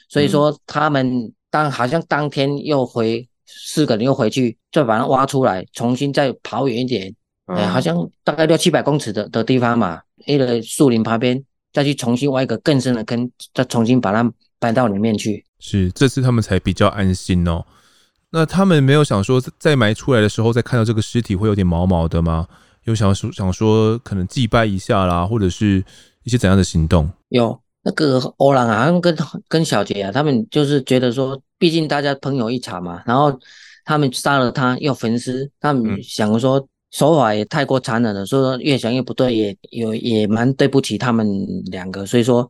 [0.09, 7.15] 所以说他们当好像当天又回四个人又回去，再把它挖出来，重新再跑远一点。
[7.49, 15.45] 哎，好像大概六七百公尺的的地方嘛，一个树林旁边，再去重新挖一个更深的坑，再重新把它搬到里面去。
[15.59, 17.65] 是，这次他们才比较安心哦。
[18.31, 22.47] 那他们没有想说，在埋出来的时候，再看到这个尸体会有点毛毛的吗？
[22.85, 25.85] 有想说想说可能祭拜一下啦，或者是
[26.25, 27.11] 一些怎样的行动？
[27.31, 29.17] 有那个欧朗啊，跟
[29.49, 33.39] 跟小杰啊，他们就是觉得说，毕竟大家朋友一场嘛，然后
[33.85, 41.27] 他们杀了他又焚尸，他们想说手法也太过残忍了，所以说越想越不对，也有也蛮对不起他们
[41.71, 42.49] 两个，所以说。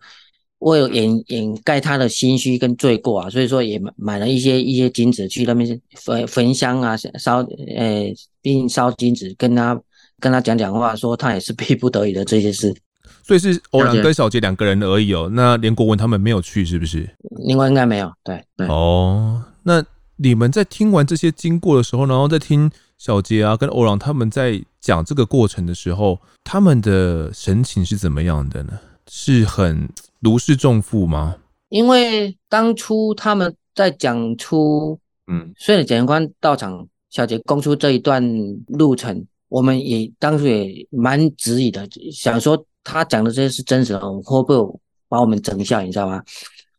[0.61, 7.47] 为了掩掩盖他的心虚跟罪过啊，所以说也买买了一些一些金子去那边焚焚香啊，烧
[7.77, 9.81] 呃，并烧金子跟他
[10.19, 12.75] 跟他讲讲话，说他也是逼不得已的这些事。
[13.23, 15.31] 所以是欧阳跟小杰两个人而已哦。
[15.33, 17.09] 那连国文他们没有去是不是？
[17.47, 18.13] 另外应该没有。
[18.25, 18.67] 对对。
[18.67, 19.81] 哦，那
[20.21, 28.79] 你们在听完这些经过的时候，然后再听小杰啊跟欧朗他们在讲这个过程的时候，他们的神情是怎么样的呢？
[29.07, 29.89] 是很
[30.21, 31.37] 如释重负吗？
[31.69, 38.23] 因为当初他们在讲出，嗯，随着检察官到场，小杰供出这一段
[38.67, 45.81] 路程，我们也当初也蛮质疑的，想说他讲的这些是真实的，会不会把我们整笑？
[45.83, 46.23] 你知道吗？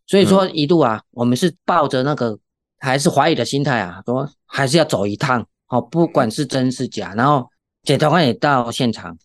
[0.07, 2.37] 所以说一度啊，我们是抱着那个
[2.79, 7.13] 还是怀疑的心态啊，说还是要走一趟，好，不管是真是假。
[7.15, 7.47] 然后
[7.83, 9.17] 检察官也到现场。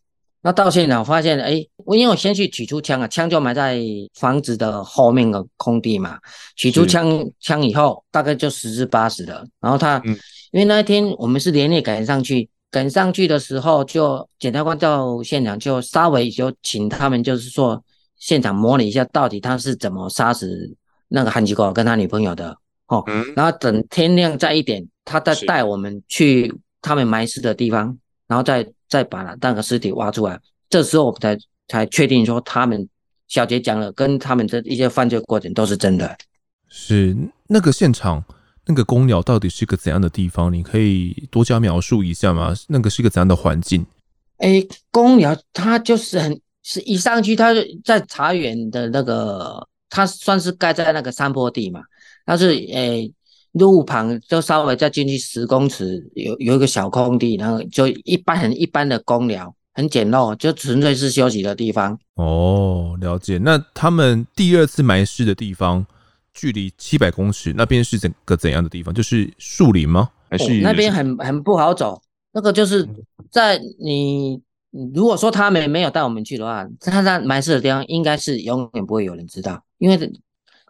[0.46, 3.80] 那到现场发现，哎，我因为我先去取出枪啊，枪就埋在
[4.12, 6.18] 房子的后面的空地嘛。
[6.54, 9.42] 取出枪枪以后，大概就十之八十了。
[9.58, 10.02] 然后他，
[10.50, 17.82] 因为那一天我们是连夜赶上去，赶上去的时候，就检察官到现场就稍微就请他们就是说
[18.18, 20.76] 现场模拟一下，到底他是怎么杀死
[21.08, 22.54] 那个韩吉国跟他女朋友的
[22.86, 23.04] 哦。
[23.36, 28.66] 然后等天亮再一点，他再带我们去他们埋尸的地方，然后再。
[28.86, 30.38] 再把那个尸体挖出来，
[30.70, 32.88] 这时候我们才才确定说，他们
[33.26, 36.16] 小杰讲了跟他们的一些犯罪过程都是真的。
[36.68, 37.16] 是
[37.48, 38.22] 那个现场，
[38.66, 40.52] 那个公鸟到底是个怎样的地方？
[40.52, 42.54] 你可以多加描述一下吗？
[42.68, 43.84] 那个是一个怎样的环境？
[44.36, 47.52] 哎，公鸟它就是很是一上去，它
[47.84, 51.80] 在茶园的那个，它算是盖在那个山坡地嘛，
[52.26, 53.10] 它是哎。
[53.54, 61.96] 路旁就稍微再进去十公尺，有有一个小空地，然后就一般很一般的公寮，很简陋，就纯粹是休息的地方。
[62.14, 63.38] 哦，了解。
[63.38, 65.86] 那他们第二次埋尸的地方，
[66.32, 68.92] 距离七百公尺，那边是整个怎样的地方？
[68.92, 70.10] 就是树林吗？
[70.28, 72.02] 还是、哦、那边很很不好走？
[72.32, 72.84] 那个就是
[73.30, 74.42] 在你
[74.92, 80.12] 如果说他们没有带我们去的话，他在埋尸的地方应该是永远不会有人知道，因为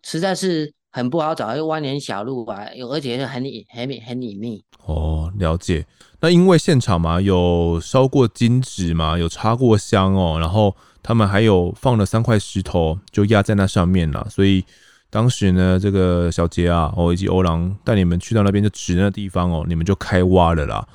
[0.03, 0.75] 实在是。
[0.95, 4.65] 很不好找，又蜿蜒小路啊，有而且是很隐、很隐、很隐秘。
[4.87, 5.85] 哦，了解。
[6.21, 14.25] 那因为现场嘛，有烧过金纸嘛，有插过香哦，然后他们还有放了三块石头，就压在那上面了。
[14.31, 14.65] 所以
[15.11, 20.87] 当时呢，这个小杰啊，哦以及欧郎带你们去到那边，就指那地方哦，你们就开挖了啦。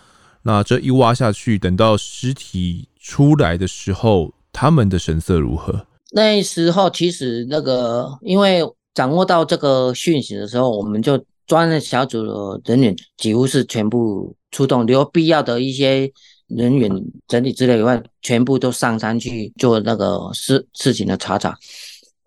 [0.43, 5.85] 那这一挖下去，等到尸体出来的时候，他们的神色如何？
[6.13, 8.63] 那时候其实那个因为。
[8.93, 16.11] 掌握到这个讯息的时候，我们就专案小组的人员几乎是全部出动，留必要的一些
[16.47, 16.91] 人员
[17.27, 21.53] 整理资料以外，全部都上山去做那个事事情的查找。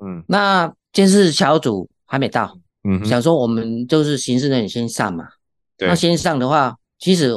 [0.05, 5.27] 嗯，那监视小组还没到，嗯，想说我们就是刑事人员先上嘛。
[5.77, 7.37] 对，那先上的话，其实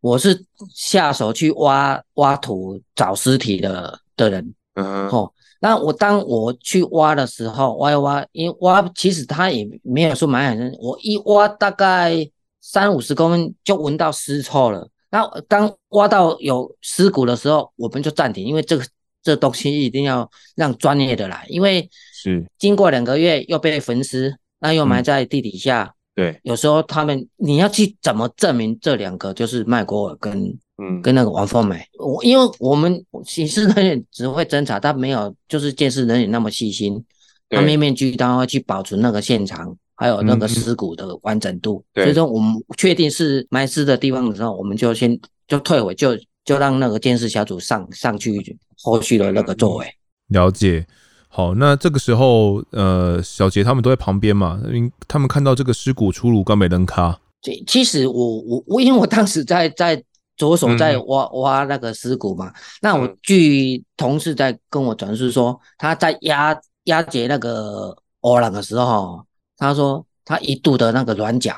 [0.00, 0.44] 我是
[0.74, 4.54] 下手去挖挖土找尸体的的人。
[4.74, 5.32] 嗯，哦。
[5.60, 12.14] 那我当我去挖的时候，挖一挖，因为挖其实它也没有说埋很深，我一挖大概
[12.60, 14.88] 三五十公分就闻到尸臭了。
[15.10, 18.84] 那当挖到有尸骨的时候，我们就暂停，因为这个
[19.22, 25.84] 这东西一定要让专业的来，因为是经过两个月又被焚尸，那又埋在地底下。
[25.84, 31.84] 嗯对，有时候他们你要去怎么证明这两个就是麦国尔跟嗯跟那个王凤美？
[31.98, 37.04] 我因为我们刑事人员只会侦查，他没有就是监视人员那么细心，
[37.50, 41.84] 他面面俱到会去保存那个现场，还有那个尸骨的完整度。
[41.94, 49.86] 所以说我们确定是埋尸的地方的时候，我们就先就退回，就就让那个监视小组上上去后续的那个作为。
[50.28, 50.86] 了解。
[51.30, 57.20] 好，那这个时候，呃，小杰他们都在旁边嘛，因为他们看到这个尸骨出炉，刚没人卡。
[57.42, 60.02] 其其实我我我，因为我当时在在
[60.38, 69.22] 左手在挖、嗯、挖那个尸骨嘛，那我据同事在跟我转述说，他在押押解那个欧朗的时候，
[69.58, 71.54] 他说他一度的那个软脚，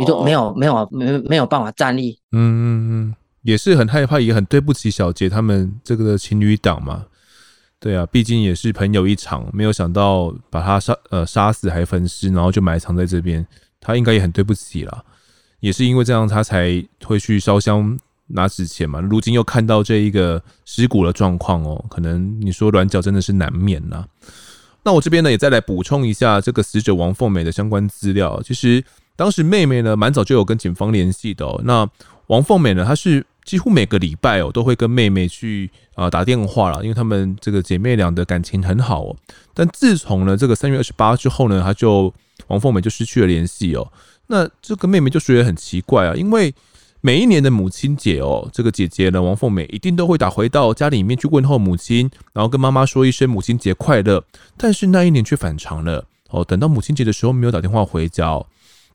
[0.00, 2.18] 一度没有没有没没有办法站立。
[2.32, 7.04] 嗯嗯嗯，也是很害怕，也很对不起小杰他们这个情侣档嘛。
[7.78, 13.46] 对啊，毕竟也是朋友一场，没有想到把他杀呃杀死还分尸，然后就埋藏在这边，
[13.78, 15.04] 他应该也很对不起啦。
[15.60, 19.00] 也是因为这样，他才会去烧香拿纸钱嘛。
[19.00, 24.04] 如今又看到这一个尸骨的状况哦，可能你说软脚真的是难免呐。
[24.82, 28.40] 那我这边呢，也再来补充一下这个死者王凤美的相关资料。
[28.42, 28.84] 其实
[29.16, 31.46] 当时妹妹呢，蛮早就有跟警方联系的。
[31.64, 31.88] 那
[32.26, 33.26] 王凤美呢，她是。
[33.44, 39.14] 几乎每个礼拜哦，都会跟妹妹去啊打电话了，因为她们这个姐妹俩的感情很好哦。
[39.52, 42.10] 但自从呢这个三月二十八之后呢，她就
[42.46, 43.86] 王凤美就失去了联系哦。
[44.28, 46.54] 那这个妹妹就觉得很奇怪啊，因为
[47.06, 54.24] 每一年的母亲节哦，这个姐姐呢王凤美一定都会打回到家里面去问候母亲，然后跟妈妈说一声母亲节快乐。
[54.56, 58.46] 但是那一年却反常了哦，等到母亲节的时候没有打电话回家哦。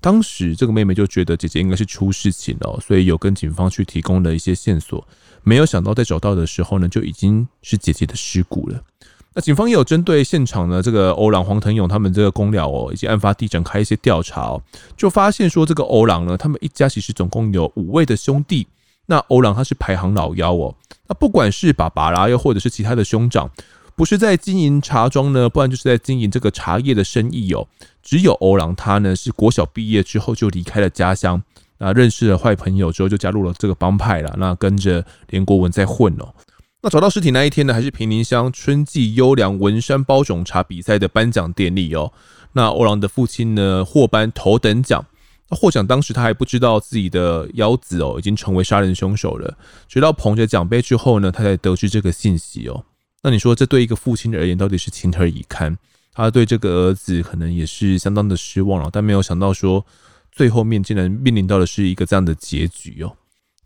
[0.01, 5.07] 当时这个妹妹就觉得姐姐应该是出事情了，所以有跟警方去提供了一些线索。
[5.43, 8.81] 没有想到在找到的时候呢，就已经是姐姐的尸骨了。
[9.39, 14.61] 警方也有针对现场呢，这个欧朗、黄腾勇他们这个公寮哦，以及案发地展开一些调查哦，
[14.97, 18.67] 就发现说这个欧朗呢，他们一家其实总共有五位的兄弟。
[19.05, 20.75] 那欧朗他是排行老幺哦，
[21.07, 23.49] 那不管是爸爸啦，又或者是其他的兄长。
[23.95, 27.67] 不是在经营茶庄呢，不然就是在经营这个茶叶的生意哦。
[28.01, 31.41] 只有欧朗他呢，是国小毕业之后就离开了家乡，
[31.79, 36.33] 那认识了坏朋友之后就加入了这个帮派了，那跟着连国文在混哦。
[36.81, 42.13] 那找到尸体那一天呢，还是平林乡春季优良文山包种茶比赛的颁奖典礼哦。
[42.53, 45.05] 那欧郎的父亲呢，获颁头等奖。
[45.49, 49.57] 那获奖当时他还不知道自己的幺子哦已经成为杀人凶手了，
[49.89, 52.85] 直到捧着奖杯之后呢，他才得知这个信息哦。
[53.23, 55.77] 那你说，这对一个父亲而言，到底是情何以堪？
[56.13, 59.85] 他对这个儿子可能也是相当的失望了，但没有想到说，
[60.31, 63.17] 最后面竟然面临到的是一个这样的结局哦。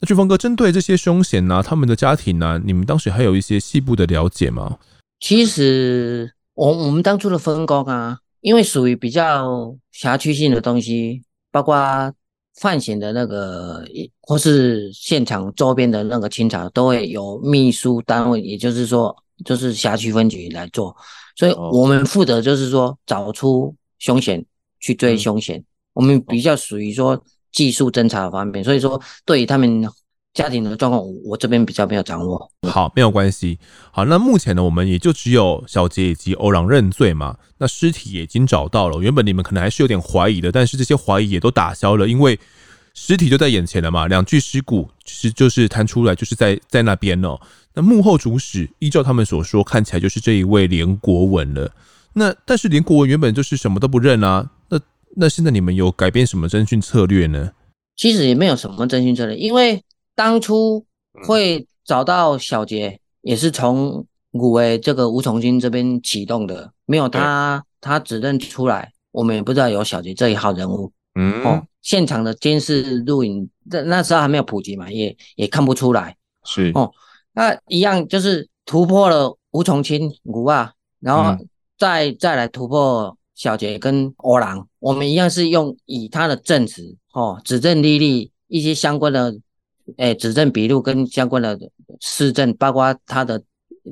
[0.03, 4.77] 那俊峰哥，针对这些凶险呢，他们的家庭呢，你们当时还有一些细部的了解吗？
[5.21, 12.13] 其实，我我们当初的分工啊，因为属于比较辖区性的东西，包括
[12.55, 13.85] 犯嫌的那个，
[14.19, 19.15] 或是现场周边的那个清查，都会有秘书单位，也就是说。
[19.43, 20.95] 就是辖区分局来做，
[21.35, 24.45] 所以我们负责就是说找出凶险，
[24.79, 25.57] 去追凶险。
[25.57, 27.21] 嗯、我们比较属于说
[27.53, 29.87] 技术侦查方面，所以说对于他们
[30.33, 32.51] 家庭的状况，我这边比较没有掌握。
[32.67, 33.59] 好，没有关系。
[33.91, 37.37] 好，那目前呢，我们也就只有小杰以及欧朗认罪嘛。
[37.59, 42.39] 那尸体也已经找到了，原本你们可能还是有点怀疑的，但是这些怀疑也都打消了，因为
[42.95, 44.07] 尸体就在眼前了嘛。
[44.07, 47.39] 两具尸骨其实就是摊出来，就是在在那边哦。
[47.75, 51.71] 那幕后主使，依照他们所说，看起来就是这一位连国文了。
[52.13, 54.49] 那但是连国文原本就是什么都不认啊。
[55.15, 57.51] 那那现在你们有改变什么侦讯策略呢？
[57.95, 59.83] 其实也没有什么侦讯策略，因为
[60.15, 60.85] 当初
[61.25, 66.71] 会找到小杰，也是从古为这个吴崇金这边启动的。
[66.85, 70.91] 没有他，他指认出来，我们也不知道有小杰这一号人物。
[71.15, 76.15] 嗯，哦，现场的监视录影，那那时候还没有普及嘛，也也看不出来。
[76.43, 76.91] 是哦。
[77.33, 81.37] 那一样就是突破了吴崇清古啊，然后
[81.77, 89.31] 再、嗯、再来突破小杰跟欧郎，我们一样是用以他的证词哦，指证历历一些相关的
[89.97, 91.57] 诶、欸、指证笔录跟相关的
[91.99, 93.41] 事证，包括他的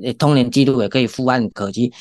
[0.02, 1.92] 诶通联记录也可以附案可稽，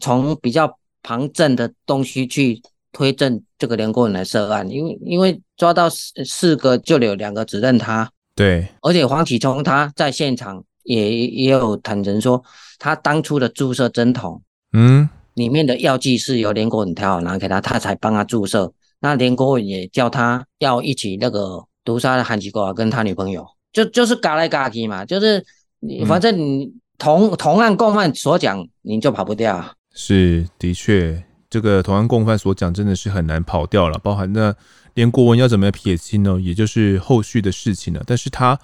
[0.00, 2.60] 从比较旁证的东西去
[2.92, 10.64] 推证这个连国人来涉案，因为因为抓到四四个就有两个指认他，对，而且黄启聪他在现场。
[10.84, 12.42] 也也有坦诚说，
[12.78, 14.40] 他当初的注射针筒，
[14.72, 15.06] 嗯，
[15.38, 18.72] 里面的药剂是由连国文调好拿给他，他才帮他注射。
[19.00, 25.42] 那连国文也叫他要一起那个毒杀的韩吉国跟他女朋友，就就是嘎来嘎去嘛，就是
[25.78, 29.64] 你反正你同、嗯、同案共犯所讲，你就跑不掉。
[29.94, 34.52] 是的确，这个同案共犯所讲真的是很难跑掉了，包含那
[34.94, 36.38] 连国文要怎么样撇清呢？
[36.40, 38.02] 也就是后续的事情了。
[38.04, 38.58] 但是他。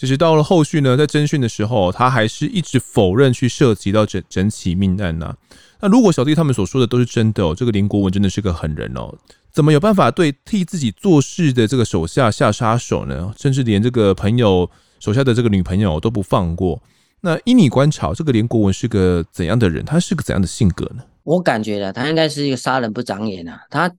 [0.00, 5.36] 其实到了后续呢，在侦讯的时候，他还是一直否认去涉及到整整起命案呐、啊。
[5.80, 9.14] 那如果小弟他们所说的都是真的哦，这个林国文真的是个狠人哦，
[9.52, 13.30] 怎么有办法对替自己做事的这个手下下杀手呢？
[13.36, 14.70] 甚至连这个朋友
[15.00, 16.82] 手下的这个女朋友都不放过。
[17.20, 19.84] 那依你观察，这个林国文是个怎样的人？
[19.84, 21.02] 他是个怎样的性格呢？
[21.24, 23.60] 我感觉的，他应该是一个杀人不长眼啊。
[23.68, 23.92] 他，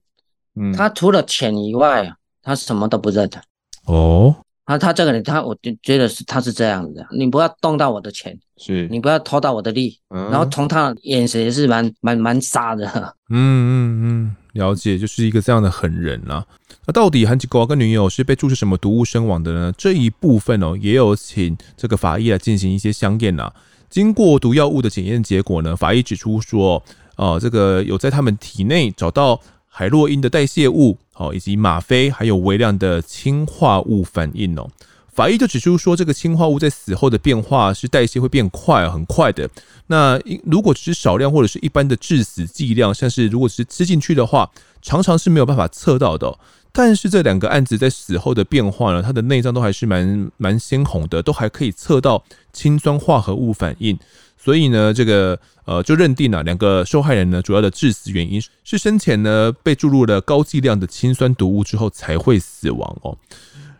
[0.56, 3.40] 嗯，他除了钱以外，他什么都不认的。
[3.84, 4.34] 哦。
[4.64, 12.86] 他他这个人，他我就觉得是他是这样子的，你不要动到我的钱，是你不要偷到我的利，嗯、然后从他眼神也是蛮蛮蛮杀的。
[13.28, 16.46] 嗯嗯嗯，了解，就是一个这样的狠人啊。
[16.86, 19.72] 那到底韩吉狗跟女友是被注射什么毒物身亡的呢？
[19.76, 23.52] 这一部分哦，也有请这个法医来进行一些相验啊。
[23.90, 26.82] 经过毒药物的检验结果呢，法医指出说，
[27.16, 34.68] 呃，这个有在他们体内找到海洛因的代谢物，哦，以及吗啡，还有微量的氰化物反应哦。
[35.14, 39.48] 法医就指出说，这个氰化物在死后的变化是代谢会变快，很快的。
[39.88, 44.50] 那如果只是少量或者是一般的致死剂量，像是如果是吃进去的话，
[44.80, 46.38] 常常是没有办法测到的。
[46.74, 53.98] 但是这两个案子在死后的变化呢，它的内脏都还是蛮蛮鲜红的，都还可以测到氢酸化合物反应。
[54.42, 63.16] 所以呢，这个呃就认定了两个受害人呢，主要的致死原因是生前呢被注入了高剂量的氢酸毒物之后才会死亡哦。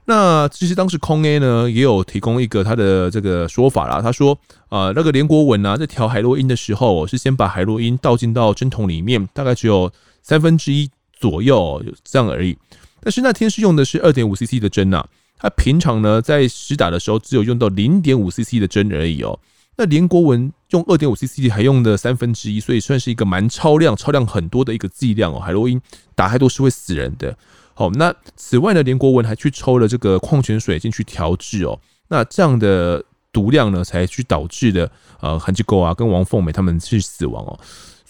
[0.05, 4.39] 那其实当时空 A 呢也有提供一个他的这个说法啦，他说
[4.69, 9.93] 啊，那个连国文啊在调海洛因的时候是先把海洛因倒进到针筒里面，大概只有
[10.23, 12.57] 三分之一左右这样而已。
[13.01, 15.05] 但是那天是用的是二点五 CC 的针啊，
[15.39, 19.37] 他平常呢在实打的时候只有用到零点五 CC 的针而已哦。
[19.77, 25.41] 那连国文用二点五 CC 还用的三分之一，所以算是一个蛮超量、超量很多的一个剂量哦。
[25.41, 25.81] 海洛因
[26.15, 27.37] 打太多是会死人的。
[27.75, 33.03] 好，那此外呢，连国文还去抽了这个矿泉水进去调制哦，那这样的
[33.33, 37.59] 毒量呢，才去导致的呃韩继高啊跟王凤美他们去死亡哦，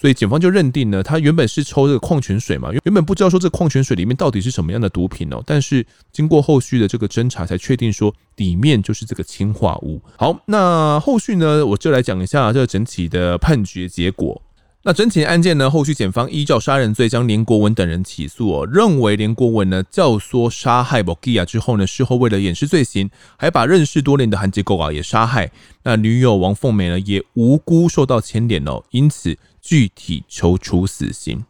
[0.03, 10.01] 所以警方就认定呢，他原本是抽这个矿泉水嘛，原本不知道说这矿泉水里面到底是什么样的毒品哦，但是经过后续的这个侦查，才确定说里面就是这个氰化物。
[10.17, 14.43] 好，那后续呢，我就来讲一下这个整体的判决结果。
[14.83, 25.53] 那整起案件呢，后续检方依照杀人罪将连国文等人起诉哦，认为连国文呢教唆杀害博基亚之后呢，事后为了掩饰罪行，还把认识多年的韩吉狗啊也杀害。
[25.85, 31.45] 那女友王凤美呢也无辜受到牵连哦，因此具体求处死刑。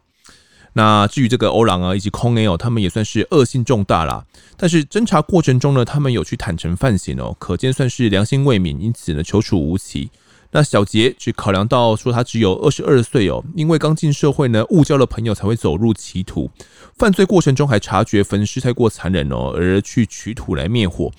[0.75, 4.25] 那至于这个欧朗啊以及空 A 哦，他们也算是恶性重大啦。
[4.57, 10.09] 但是侦查过程中呢，他们有去坦诚犯行哦，可见算是良心未泯，因此呢求处无期。
[10.55, 16.49] 那小杰只考量到说他只有二十二岁哦，因为刚进社会呢，误交了朋友才会走入歧途，
[16.95, 21.11] 犯罪过程中还察觉焚尸太过残忍哦，而去取土来灭火，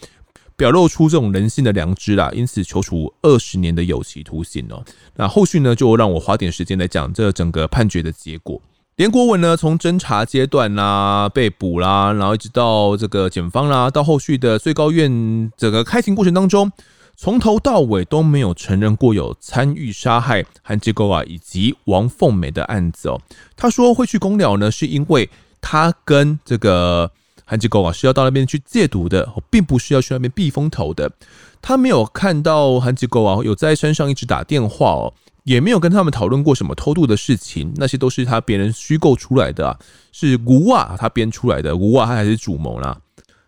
[0.57, 4.85] 表露出这种人性的良知啦，因此求处二十年的有期徒刑哦。
[5.17, 8.61] 那后续呢，就让我花点时间来讲这整个判决的结果。
[8.97, 16.71] 连国文呢，从侦查阶段啦、被捕啦，然后一直到这个检方啦，到后续的最高院整个开庭过程当中。
[17.17, 23.21] 从头到尾都没有承认过有参与杀害韩吉狗啊以及王凤美的案子哦。
[23.57, 25.31] 他说会去公了呢，是因为
[25.61, 27.11] 他跟这个
[27.45, 31.13] 韩吉狗啊是要到那边去戒毒的，并不是要去那边避风头的。
[31.61, 35.15] 他没有看到韩吉狗啊有在山上一直打电话哦，
[35.45, 39.79] 也没有跟他们讨论过什么偷渡的事情，那些都是他别人虚构出来的，
[40.13, 42.99] 是吴瓦他编出来的，吴瓦他还是主谋啦。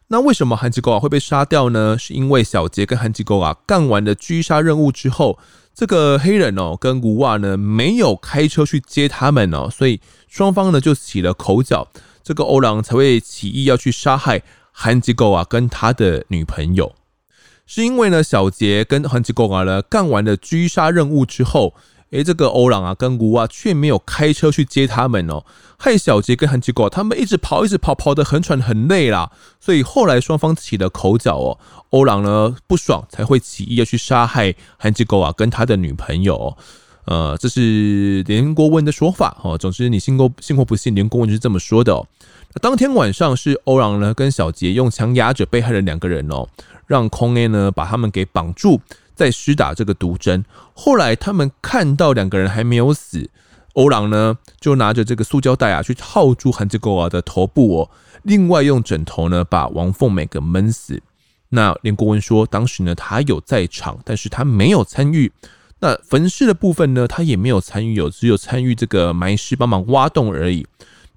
[0.08, 1.96] 那为什么韩吉狗啊会被杀掉呢？
[1.98, 5.38] 是因为小杰跟韩吉狗啊干完了狙杀任务之后，
[5.74, 11.88] 这个黑人哦跟吴瓦呢没有开车去接他们哦，所以双方呢就起了口角，
[12.26, 16.92] 这个欧郎才会起意要去杀害韩吉狗啊跟他的女朋友，
[17.66, 21.74] 是因为呢小杰跟韩吉狗啊呢干完了狙杀任务之后。
[22.10, 25.44] 诶，这个欧朗啊，跟吴啊，却没有开车去接他们哦，
[25.76, 31.58] 害小杰跟韩吉狗他们一直跑，一直跑，跑得很喘很累啦，所以后来双方起了口角哦，
[31.90, 36.56] 欧朗呢不爽，才会起意要去杀害韩吉狗啊跟他的女朋友，
[37.06, 39.56] 呃，这是连国文的说法哦。
[39.58, 42.06] 总之你信过信或不信，连国文是这么说的哦。
[42.52, 46.48] 那当天晚上是欧朗呢跟小杰用枪压着被害人两个人哦，
[46.86, 48.80] 让空 A 呢把他们给绑住。
[49.14, 50.44] 再施打这个毒针，
[50.74, 53.30] 后来他们看到两个人还没有死，
[53.72, 57.90] 欧朗呢就拿着这个塑胶袋啊去套住韩志狗啊的头部哦，
[58.24, 61.02] 另外用枕头呢把王凤美给闷死。
[61.48, 65.32] 那连国文说，当时呢他有在场，但是他没有参与。
[65.80, 70.66] 那焚尸的部分呢，他也没有参与，有只有参与这个埋尸帮忙挖洞而已。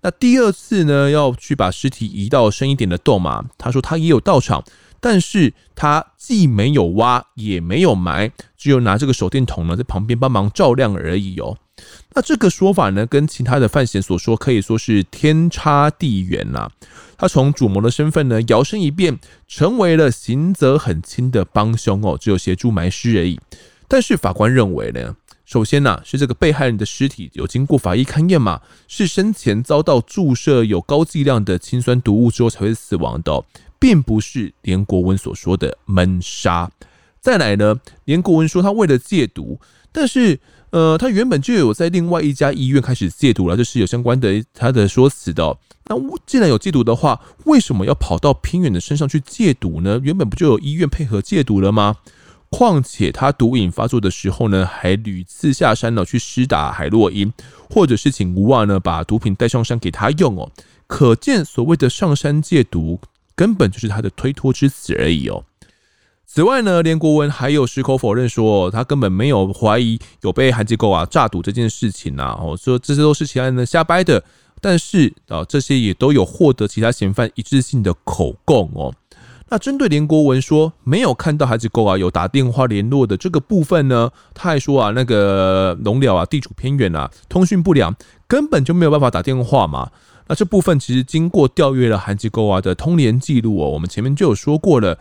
[0.02, 4.64] 那第二次呢要去把尸体移到深一点的洞嘛，他说他也有到场。
[5.02, 11.58] 但是他既没有挖也没有埋，只有拿这个手电筒呢在旁边帮忙照亮而已哦。
[12.14, 16.70] 那这个说法呢，跟其他的范闲所说可以说是天差地远呐。
[17.18, 23.40] 他从主谋的身份呢摇身一变，成为了刑责很轻的帮凶哦，只有协助埋尸而已。
[23.90, 33.44] 但是法官认为呢，首先呢是这个被害人的尸体有经过法医勘验嘛，是生前遭到注射有高剂量的氢酸毒物之后才会死亡的。
[33.80, 36.70] 并不是连国文所说的闷杀。
[37.22, 39.58] 再来呢，连国文说他为了戒毒，
[39.92, 40.38] 但是
[40.72, 45.58] 呃，他原本就有在另外一家医院开始戒毒了，这是有相关的他的说辞的。
[45.86, 50.00] 那既然有戒毒的话，为什么要跑到偏远的山上去戒毒呢？
[50.04, 51.96] 原本不就有医院配合戒毒了吗？
[52.50, 57.32] 况且他毒瘾发作的时候呢，还屡次下山了去施打海洛因，
[57.70, 60.52] 或者是请吴二呢把毒品带上山给他用哦。
[60.88, 63.00] 可见所谓的上山戒毒，
[63.36, 65.44] 根本就是他的推脱之词而已哦。
[66.26, 72.38] 此外呢，连国文还有矢口否认说，他根本没有怀疑有被韩籍沟啊诈赌这件事情呐。
[72.40, 74.24] 哦，说这些都是其他人的瞎掰的。
[74.62, 78.94] 但是啊，这些也都有获得其他嫌犯一致性的口供哦。
[79.50, 87.96] 那针对连国文说没有看到韩籍沟啊有打电话联络的这个部分呢，他还说啊，那个龙寮啊地处偏远啊，通讯不良，
[88.28, 89.90] 根本就没有办法打电话嘛。
[90.28, 94.98] 那这部分其实经过调阅了韩籍沟啊的通联记录哦，我们前面就有说过了。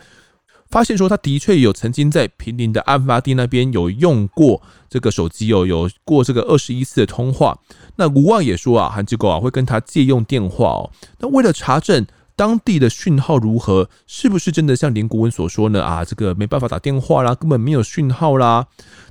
[0.71, 7.57] 发现说他的确有曾经在平林的案发地那边有用过这个手机哦，有过这个二十一次的通话。
[7.95, 10.91] 那吴旺也说啊，韩籍沟啊会跟他借用电话哦。
[11.17, 12.05] 那为了查证
[12.39, 15.83] 当地的讯号如何，是不是真的像林国文所说呢？
[15.83, 18.65] 啊，这个没办法打电话啦，根本没有讯号啦。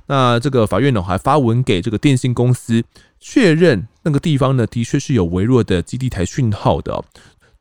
[0.07, 2.83] 那这个法院呢还发文给这个电信公司
[3.19, 7.05] 确认那个地方呢的确是有微弱的基地台讯号的。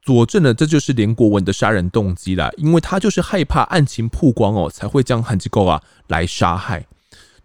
[0.00, 6.86] 佐证了这就是连国文的杀人动机啦，因为他就是害怕案情曝光哦，才会将韩籍沟啊来杀害。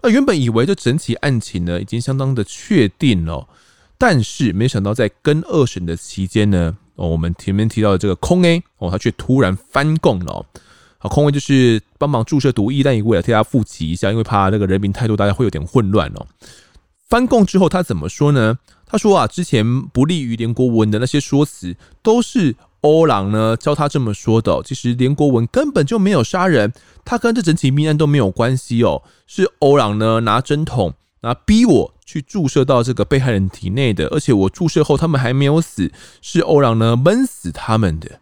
[0.01, 3.49] 那原本以为这整起案情呢已经相当的确定了，
[3.97, 10.45] 但是没想到在跟二审的期间呢，哦，我们前面提到的这个空 A 哦，他却突然翻供了。
[10.97, 16.25] 好，空 A 就是帮忙注射毒液，但也为了替他复习一下，因为怕那个人名太多，大家会有点混乱哦。
[17.09, 18.57] 翻供之后，他怎么说呢？
[18.85, 24.61] 他说啊，之前不利于连国文的那些说辞，都是欧朗呢教他这么说的。
[24.63, 26.71] 其实连国文根本就没有杀人，
[27.03, 29.01] 他跟这整起命案都没有关系哦。
[29.25, 30.93] 是欧朗呢拿针筒，
[31.23, 38.19] 那逼我去注射到这个被害人体内的，而且我注射后他们还没有死，是欧朗呢闷死他们的。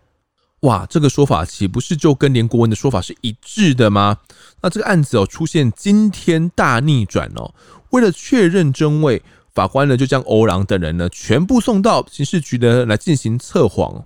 [0.62, 4.20] 哇，这个说法岂不是就跟连国文的说法是一致的吗？
[4.62, 7.54] 那这个案子哦出现惊天大逆转哦，
[7.90, 9.22] 为了确认真伪。
[9.54, 14.06] 法官呢就将欧朗等人呢全部送到刑事局呢来进行测谎。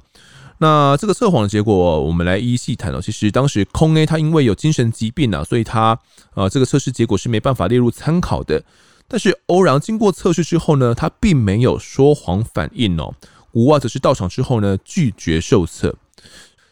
[0.57, 3.01] 那这个测谎的结果，我们来一一细谈哦。
[3.01, 5.99] 其实当时空 A 他因为有精神疾病啊，所以他
[6.33, 8.63] 呃这个测试结果是没办法列入参考的。
[9.07, 13.13] 但是欧郎经过测试之后呢，他并没有说谎反应哦。
[13.51, 15.95] 吴瓦则是到场之后呢拒绝受测，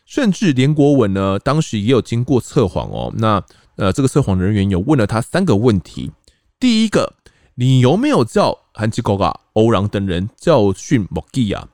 [0.05, 3.13] 甚至连国文呢当时也有经过测谎哦。
[3.17, 3.43] 那
[3.75, 6.11] 呃这个测谎人员有问了他三个问题，
[6.59, 7.13] 第一个。
[7.55, 11.67] 你有没有叫韩籍沟啊、欧郎等人教训莫吉亚？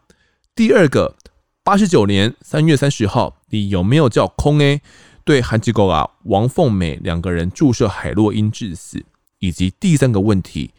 [0.53, 1.15] 第二个，
[1.69, 4.81] 八十九年三月三十号，你有没有叫空 A
[5.23, 9.05] 对韩籍沟啊、王凤美两个人注射海洛因致死？
[9.37, 10.71] 以及第三个问题，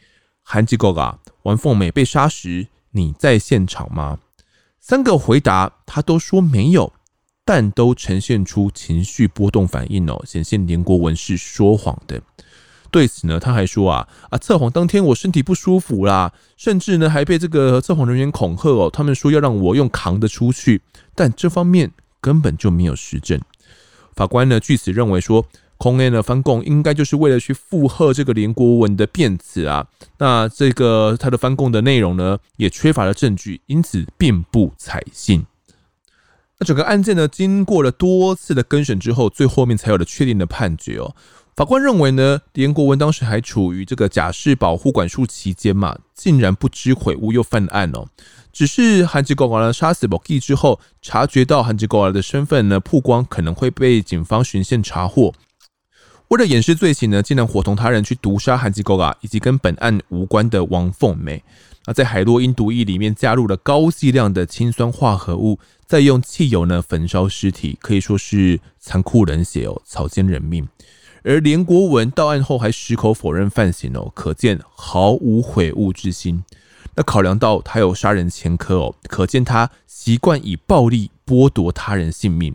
[0.43, 4.19] 韩籍沟啊、王凤美被杀时，你在现场吗？
[4.81, 6.93] 三个回答他都说没有，
[7.45, 12.21] 但都呈现出情绪波动反应哦，显现连国文是说谎的。
[12.91, 20.83] 对此呢，他还说啊啊，测谎当天我身体不舒服啦，甚至呢还被这个测谎人员恐吓哦，他们说要让我用扛的出去，
[21.15, 23.41] 但这方面根本就没有实证。
[24.15, 25.47] 法官呢据此认为说，
[25.79, 29.87] 空 A 呢翻供应该就是为了去附和这个连国文的辩词啊，
[30.19, 35.47] 那这个他的翻供的内容呢也缺乏了证据，因此并不采信。
[36.59, 41.15] 那整个案件呢经过了多次的更审之后，最后面才有了确定的判决哦。
[41.57, 48.07] 法官认为呢，连国文当时还处于这个假释保护管束期间嘛，竟然不知悔悟又犯案哦。
[48.53, 55.33] 只是韩籍沟呢杀死莫吉之后，察觉到韩籍沟的身份呢曝光，可能会被警方循线查获。
[56.29, 61.43] 为了掩饰罪行呢，竟然伙同他人去毒杀韩籍沟啊，以及跟本案无关的王凤美。
[61.87, 70.69] 那在海洛因毒液里面加入了高剂量的氰酸化合物，再用汽油呢焚烧尸体，可以说是残酷冷血哦，草菅人命。
[71.23, 76.45] 而连国文到案后还矢口否认犯行哦，可见毫无悔悟之心。
[76.97, 82.55] 那考量到他有杀人前科哦，可见他习惯以暴力剥夺他人性命。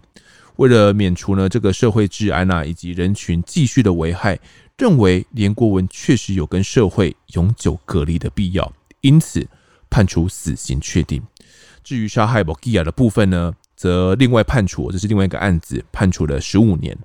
[0.57, 4.39] 为了免除呢这个社会治安啊以及人群继续的危害，
[4.77, 9.47] 认为连国文确实有跟社会永久隔离的必要，因此
[9.89, 11.21] 判处死刑确定。
[11.83, 16.97] 至于杀害莫吉亚的部分呢，则另外判处，这是另外一个案子，判处了十五年。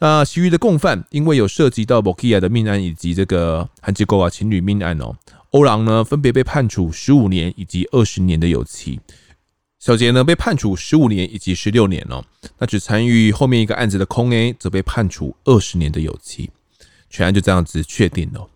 [0.00, 5.16] 那其余的共犯，因为有涉及到莫吉亚的命案以及这个韩籍沟啊情侣命案哦，
[5.50, 9.00] 欧郎呢分别被判处十五年以及二十年的有期，
[9.80, 12.24] 小杰呢被判处十五年以及十六年哦。
[12.58, 16.50] 那只参与后面一个案子的空 A 则被判处二十年的有期，
[17.10, 18.48] 全案就这样子确定了。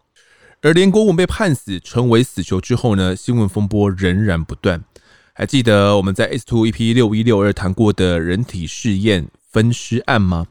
[0.61, 4.85] 而连国文被判死，成为死囚之后呢，新闻风波仍然不断。
[5.33, 10.47] 还记得我们在 S Two EP 六一六二谈过的人体试验分尸案吗？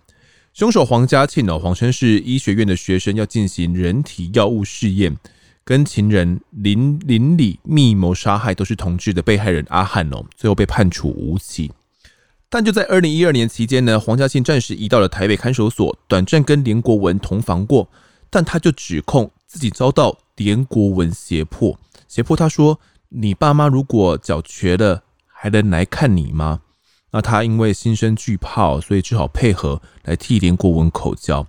[0.54, 5.18] 凶手黄家庆哦，谎称是医学院的学生，要进行人体药物试验，
[5.64, 11.72] 跟情人林林里密谋杀害都是同志的被害人阿汉哦，最后被判处无期。
[12.50, 17.90] 但就在二零一二年期间呢，黄家庆暂时移到了台北看守所，短暂跟连国文同房过，
[18.30, 22.80] 但他就指控自己遭到连国文胁迫，胁迫他说。
[23.14, 26.62] 你爸妈如果脚瘸了，还能来看你吗？
[27.12, 31.46] 那他因为心生惧怕，所以只好配合来替连国文口交。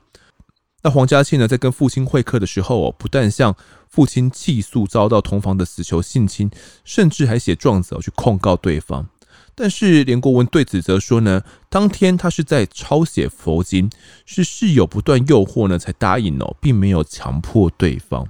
[0.83, 3.55] 那黄家庆呢，在跟父亲会客的时候，不但向
[3.89, 6.51] 父亲起诉遭到同房的死囚性侵，
[6.85, 9.07] 甚至还写状子去控告对方。
[9.55, 13.89] 但是连国文对此则说呢，当天他是在抄写佛经，
[14.27, 18.27] 是室友不断诱惑呢才答应哦，并没有强迫对方。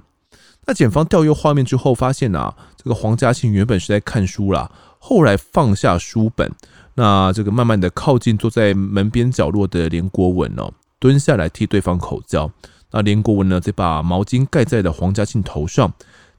[0.65, 6.51] 那检方调阅画面之后，发现啊，这个黄家庆原本是在看书啦，后来放下书本，
[6.95, 12.51] 那这个慢慢的靠近坐在门边角落的连国文哦，蹲下来替对方口交。
[12.91, 15.91] 那连国文呢，则把毛巾盖在了黄家庆头上。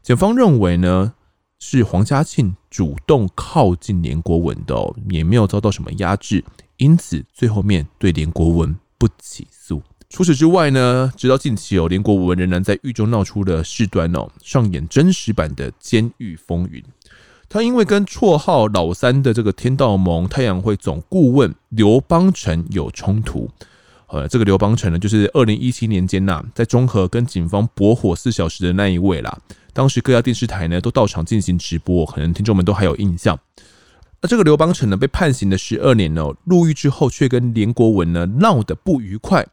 [0.02, 1.14] 检方认为呢，
[1.58, 6.44] 是黄家庆主动靠近连国文的哦，也没有遭到什么压制，
[6.76, 9.82] 因此最后面对连国文不起诉。
[10.08, 16.80] 除此之外呢，直到近期哦，连国文仍然在狱中闹出了事端哦，上演真实版的监狱风云。
[17.54, 23.48] 他因为跟绰号老三的这个天道盟太阳会总顾问刘邦成有冲突。
[24.08, 29.38] 呃，这个刘邦成呢，就是二零一七年间呐，在中和跟警方搏火四小时的那一位啦。
[29.72, 33.38] 当时各家电视台呢都到场进行直播，可能听众们都还有印象。
[34.20, 39.46] 那这个刘邦成呢，被判刑了十二年哦，入狱之后却跟连国文呢闹得不愉快。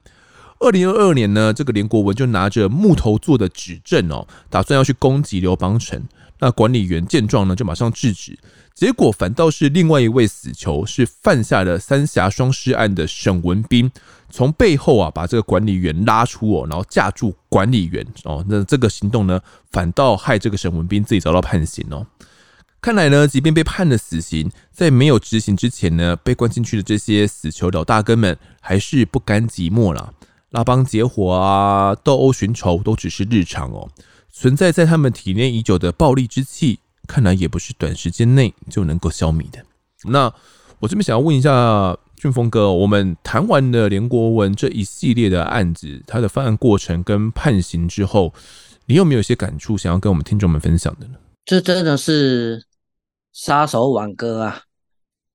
[0.58, 6.04] 二零二二年呢，这个连国文就拿着木头做的指证哦，打算要去攻击刘邦成。
[6.42, 8.38] 那管理员见状呢，就马上制止。
[8.74, 13.92] 结果反倒是另外一位死囚，是犯下了三峡双尸案的沈文彬，
[14.30, 18.44] 从背后啊把这个管理员拉出哦，然后架住管理员哦。
[18.50, 19.40] 那这个行动呢，
[19.72, 22.08] 反倒害这个沈文彬自己遭到判刑哦。
[22.82, 30.12] 看来呢，即便被判了死刑，在没有执行之前呢，被关进去的这些死囚老大哥们，还是不甘寂寞啦。
[30.50, 33.88] 拉帮结伙啊，斗殴寻仇都只是日常哦。
[34.32, 39.64] 存在在他们体内已久的暴力之气，看来也不是短时间内就能够消弭的。
[40.06, 40.34] 那
[40.80, 48.34] 我这边想要问一下俊峰哥，我们谈完了连国文这一系列的案子，他的犯案过程跟判刑之后，
[48.86, 51.16] 你有没有一些感触想要跟我们听众们分享的呢？
[51.46, 52.66] 这真的是
[53.34, 54.62] 杀手挽歌啊，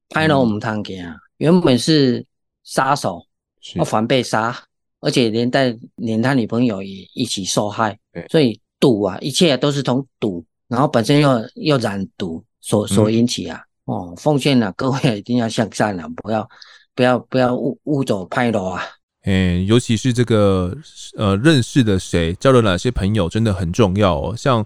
[0.09, 2.25] 拍了我们堂给啊，原本是
[2.65, 3.27] 杀手，
[3.75, 4.57] 要反被杀。
[5.01, 7.97] 而且连带连他女朋友也一起受害，
[8.31, 13.61] 所以赌啊，一切都是从赌，然后本身又又染赌所所引起啊。
[13.85, 16.49] 哦，奉劝啊，各位一定要向善啊，不要
[16.95, 18.83] 不要不要误误走歹路啊。
[19.25, 20.77] 嗯，尤其是这个
[21.17, 24.35] 呃，认识的谁，交了哪些朋友，真的很重要哦。
[24.37, 24.65] 像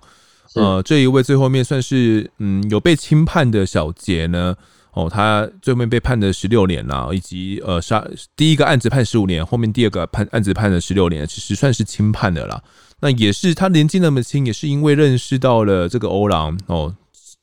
[0.55, 4.57] 呃这一位最后面算是嗯有被轻判的小杰呢。
[4.93, 12.61] 哦，他最后面被判了十六年了，以及呃杀第一个案子判十五年，后面第二个判案子判了十六年，其实算是轻判的啦。
[13.01, 16.95] 那也是他年纪那么轻，也是因为认识到了这个欧郎哦，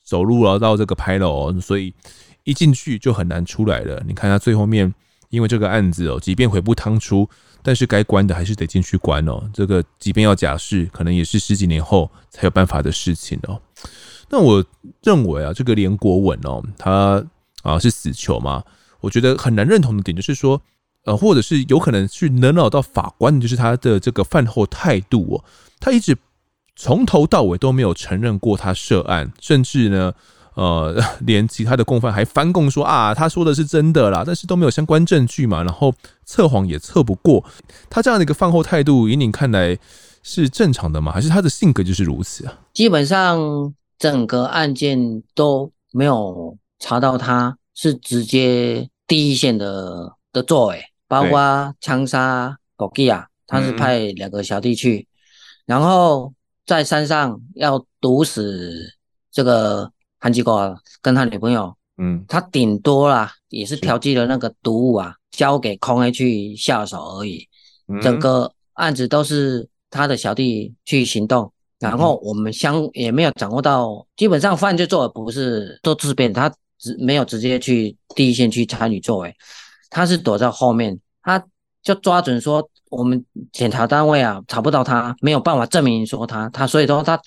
[0.03, 1.93] 走路了到这个牌楼，所以
[2.43, 4.03] 一进去就很难出来了。
[4.05, 4.93] 你看他最后面
[5.29, 7.27] 因为这个案子哦，即便悔不当初，
[7.63, 9.49] 但是该关的还是得进去关哦。
[9.53, 13.59] 这个即便要假释，可能也是十几年后才有办法的事情哦。
[14.29, 14.63] 那我
[15.01, 17.25] 认为啊，这个连国文哦，他。
[17.67, 18.63] 啊，是死囚吗？
[19.01, 20.59] 我觉得很难认同的点就是说，
[21.03, 25.43] 呃，或者是有可能去惹恼到法官的，就是他的这个犯后态度哦。
[25.79, 26.17] 他一直
[26.77, 30.13] 从头到尾都没有承认过他涉案，甚至呢，
[30.55, 35.93] 呃， 连其他的共犯还翻供说啊，他说的是真的啦，但是都没有相关证据嘛，然后
[36.23, 37.43] 测谎也测不过。
[37.89, 39.77] 他这样的一个犯后态度，以你看来
[40.23, 41.11] 是正常的吗？
[41.11, 42.57] 还是他的性格就是如此啊？
[42.73, 46.57] 基本上整个案件都没有。
[46.79, 55.07] 查到他是直接第一线的的作为，包括枪杀狗基啊，他是派两个小弟去，
[55.65, 56.33] 然后
[56.65, 58.93] 在山上要毒死
[59.31, 60.57] 这个韩吉狗
[61.01, 67.47] 跟他女朋友，嗯，他顶多啦也是调剂了那个毒物啊，交给空 A 去下手而已，
[68.01, 76.53] 整个案子都是他的小弟去行动，然后我们相也没有掌握到，基本上犯罪作为不是都自辩他。
[76.79, 79.35] 直没有直接去第一线去参与作为，
[79.89, 81.43] 他是躲在后面，他
[81.81, 87.19] 就抓准说我们检查单位啊查不到他，没有办法证明说他他，所以说他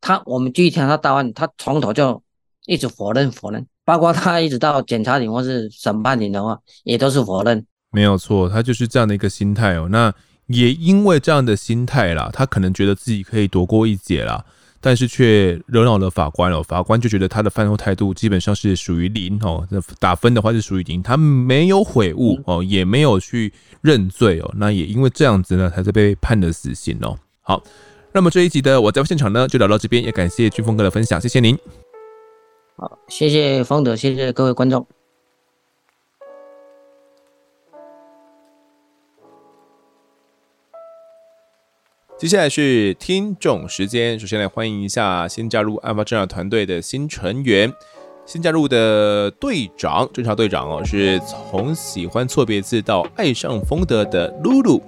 [0.00, 2.22] 他我们继续听他答案，他从头就
[2.66, 7.64] 一直否认否认，包括他一直到检察庭或是审判庭的话，也都是否认。
[7.90, 9.88] 没有错，他就是这样的一个心态哦。
[9.90, 10.12] 那
[10.46, 14.44] 也因为这样的心态啦，他可能觉得自己可以躲过一劫啦。
[14.82, 27.16] 但是却惹恼了法官哦，法官就觉得他的犯后态度基本上是属于零哦，那打分的话是属于零，他没有悔悟哦，也没有去认罪哦，那也因为这样子呢，才是被判了死刑哦。
[27.40, 27.62] 好，
[28.12, 31.56] 那么这一集的我在现场呢就聊到这边，也感谢俊峰哥的分享，谢谢您。
[32.76, 34.84] 好，谢谢方德，谢谢各位观众。
[42.22, 47.72] 接下来是听众时间，首先来欢迎一下新加入案发侦查团队的新成员，
[48.24, 54.80] 新加入的队长，侦查队长哦，是从喜欢错别字到爱上丰德的露露。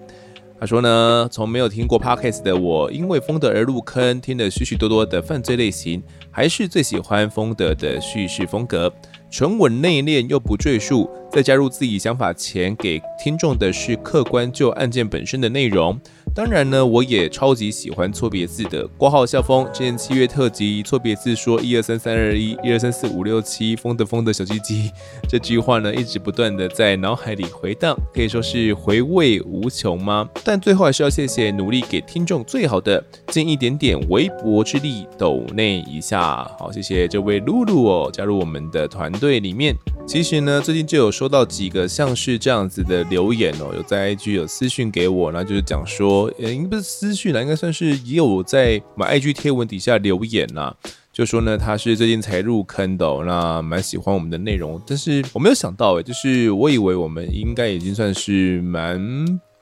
[0.61, 8.91] 他说呢，从没有听过 Podcast 的我，因为丰德而入坑，听了许许多多的犯罪类型，还是最喜欢丰德的叙事风格，
[9.29, 16.01] 沉稳内敛又不赘述，在加入自己想法前，给听众的是客观就案件本身的内容。
[16.35, 19.65] 当然呢，我也超级喜欢错别字的挂号校风。
[19.73, 24.91] 之前七月特辑错别字说一二三三二一，一二三四五六七，丰德丰德小鸡鸡
[25.31, 30.29] 这句话呢，一直不断的在脑海里回荡，可以说是回味无穷吗？
[30.43, 36.43] 但最后还是要谢谢努力给听众最好的，尽一点点微薄之力抖内一下。
[36.59, 39.73] 好，谢谢这位露露哦，加入我们的团队里面。
[40.07, 46.24] 其实呢，最近就有收到几个像是这样子的留言哦，有在 IG 有私讯给我，那就是讲说。
[46.39, 50.75] 呃，应该不是私讯啦，应该算是也有在买 IG 贴文底下留言啦，
[51.13, 59.01] 就说呢他是最近才入坑的，那蛮喜欢我们的内容，但是我没有想到诶，就是我以为我们应该已经算是蛮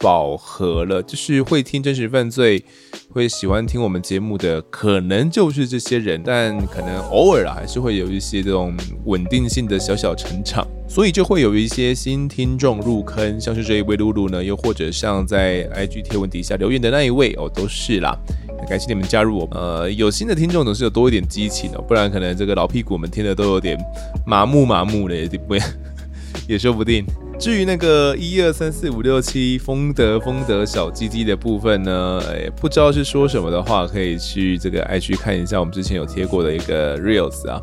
[0.03, 2.65] 饱和了，就是会听真实犯罪，
[3.09, 18.19] 会喜欢听我们节目的，可能就是这些人，但可能偶尔啊，还是会有一些这种稳定性的小小成长，所以就会有一些新听众入坑，像是这一位露露呢，又或者像在 IG 贴文底下留言的那一位哦，都是啦，
[18.69, 23.79] 感谢你们加入我们，呃，有新的听众总是有多一点激情哦，不然可能这个老屁股们听的都有点
[24.27, 25.55] 麻木麻木的，也不
[26.49, 27.07] 也说不定。
[27.43, 37.61] 至于那个一二三四五六七丰德丰德小鸡鸡的部分呢，哎，不知道是说什么的话，可以去这个 IG 看一下我们之前有贴过的一个 Reels 啊，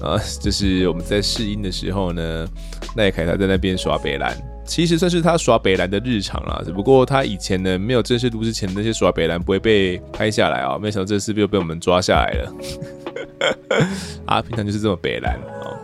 [0.00, 2.46] 啊，就是我们在试音的时候呢，
[2.94, 4.32] 奈凯他在那边耍北兰，
[4.64, 12.52] 其实算是他耍北兰的日常啦，只不过他以前呢没有正式录之前那些耍北兰不会被拍下来啊，没想到这次又被我们抓下来了，
[14.26, 15.38] 啊，平常就是这么北兰。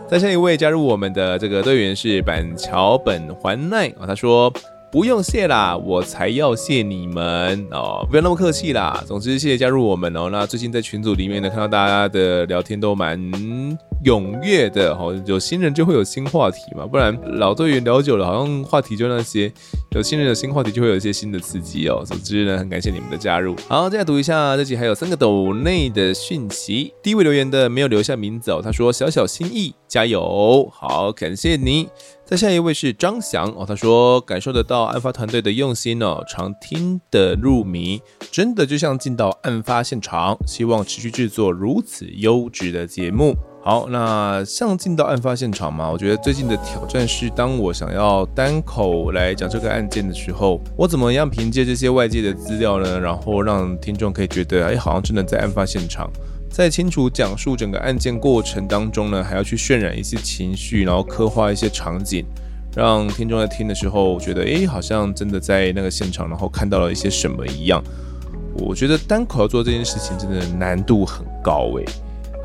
[0.09, 4.51] 再下一位加入我们的这个队员是板桥本环奈啊，他说
[4.91, 9.03] 不用谢啦，我才要谢你们哦，不要那么客气啦。
[9.07, 10.29] 总之谢谢加入我们哦。
[10.31, 13.19] 那最近在群组里面呢，看到大家的聊天都蛮
[14.03, 19.51] 踊跃的哈，有新人就会有新话题嘛，不然老队员聊久了，好像话题就那些。
[19.95, 22.03] 有新人有新话题，就会有一些新的刺激哦。
[22.03, 23.55] 总之呢，很感谢你们的加入。
[23.67, 26.91] 好，再来读一下这集还有三个斗内的讯息。
[27.03, 30.67] 第一位留言的没有留下名字哦，他说小小心意，加油。
[30.73, 31.89] 好，感谢你。
[32.25, 38.01] 再下一位是张翔哦，他说感受得到案发团队的用心哦，常听得入迷，
[38.31, 40.35] 真的就像进到案发现场。
[40.47, 43.35] 希望持续制作如此优质的节目。
[43.65, 52.99] 好，那像进到案发现场嘛，我觉得最近的挑战是，当我想要单口来讲这个案件的时候，我怎么样凭借这些外界的资料呢？
[52.99, 56.11] 然后让听众可以觉得，哎，好像真的在案发现场，
[56.51, 62.25] 在清楚讲述整个案件过程当中呢，还要去渲染一些情绪，然后刻画一些场景，
[62.75, 67.81] 让听众在听的时候觉得，哎，好像真的在那个现场，然后看到了一些什么一样。
[68.55, 71.85] 我觉得单口要做这件事情，真的难度很高，诶。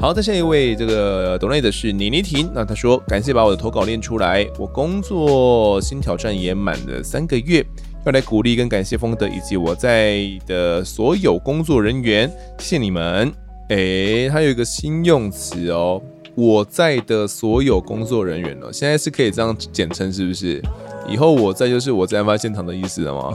[0.00, 7.66] 好，再下一位，这个抖内的是妮妮婷，那她说感谢把我的投稿练出来，我工作新挑战也满了三个月，
[8.06, 12.30] 要来鼓励跟感谢丰德以及我在的所有工作人员，
[12.60, 13.32] 谢你们。
[13.70, 16.00] 诶，他有一个新用词哦，
[16.36, 20.62] 我在的所有工作人员哦，现在是可以这样简称是不是？
[21.08, 23.34] 以后我在就是我在案发现场的意思了吗？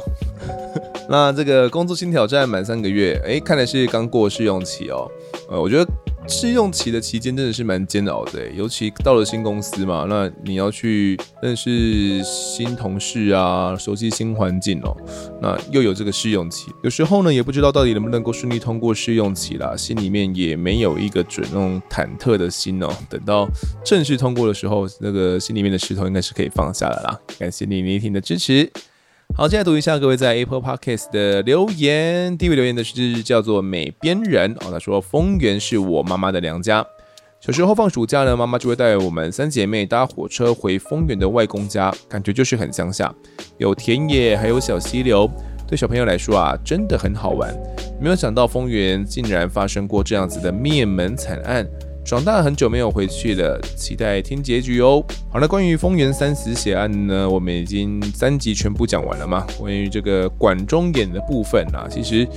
[1.10, 5.12] 那这个工作新挑战满三个月，诶，看来是刚过试用期哦，
[5.52, 5.86] 呃，我觉得。
[6.28, 14.96] 试用期的期间真的是蛮煎熬的，尤其到了新公司嘛，那你要去认识新同事啊，熟悉新环境哦，
[15.42, 22.90] 那又有这个试用期，有时候呢也不知道到底能不能够顺利通过试用期啦，心里面也没有一个准，那种忐忑的心哦。
[23.10, 23.48] 等到
[23.86, 27.20] 正式通过的时候，那个心里面的石头应该是可以放下了啦。
[27.38, 28.72] 感谢你聆听的支持。
[29.36, 32.38] 好，接下来读一下各位在 Apple Podcast 的留言。
[32.38, 36.86] 第一位留言的是叫做美边人哦，他说丰原是我妈妈的娘家。
[37.40, 43.12] 小时候放暑假呢，妈妈就会带我们三姐妹搭火车回丰原的外公家，感觉就是很乡下，
[43.58, 45.28] 有田野，还有小溪流，
[45.68, 47.52] 对小朋友来说啊，真的很好玩。
[48.00, 51.68] 没有想到丰原竟然发生过这样子的灭门惨案。
[52.06, 55.04] 长大很久没有回去了，期待听结局哦。
[55.32, 59.48] 好了，关于丰原三死血案呢，我们已经三集全部讲完了嘛。
[59.58, 62.28] 关于这个管中魇的部分啊，其实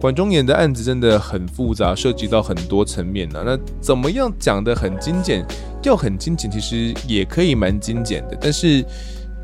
[0.00, 5.44] 管中魇的案子真的很复杂，涉及到很多层面呢、那怎么样讲得很精简？
[5.82, 8.38] 要很精简，其实也可以蛮精简的。
[8.40, 8.84] 但是，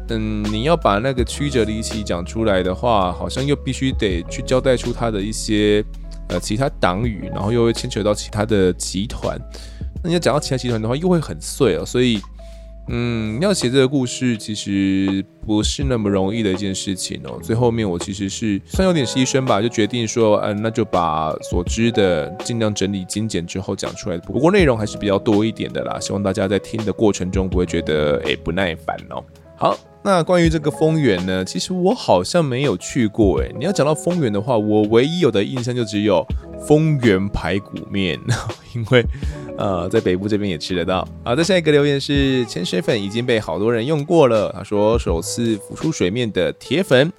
[0.08, 5.84] 嗯，你要把那个曲折离奇讲出来的话，好像又必须得去交代出他的一些
[6.28, 9.38] 呃其他党羽，然后又会牵扯到其他的集团。
[10.02, 12.20] 那你要讲到其他集团的话，又会很碎哦，所以，
[12.88, 17.38] 嗯，要写这个故事其实不是那么容易的一件事情哦。
[17.40, 24.18] 最后面我其实是算有点牺牲吧，就决定说，嗯，那就把所知的尽量整理精简之后讲出来。
[24.18, 29.22] 不过内容还是比较多一点的啦，希望大家在听的过程中不会觉得诶不耐烦哦。
[29.62, 33.54] 好，那关于这个丰原呢，其实我好像没有去过诶。
[33.56, 36.26] 你要讲到丰原的话，我唯一有的印象就只有
[36.66, 38.18] 丰原排骨面，
[38.74, 39.04] 因为。
[39.56, 41.06] 呃，在北部这边也吃得到。
[41.22, 44.50] 好再，下一个留言是潜水粉已经被好多人用过了。
[44.52, 47.12] 他说首次浮出水面的铁粉，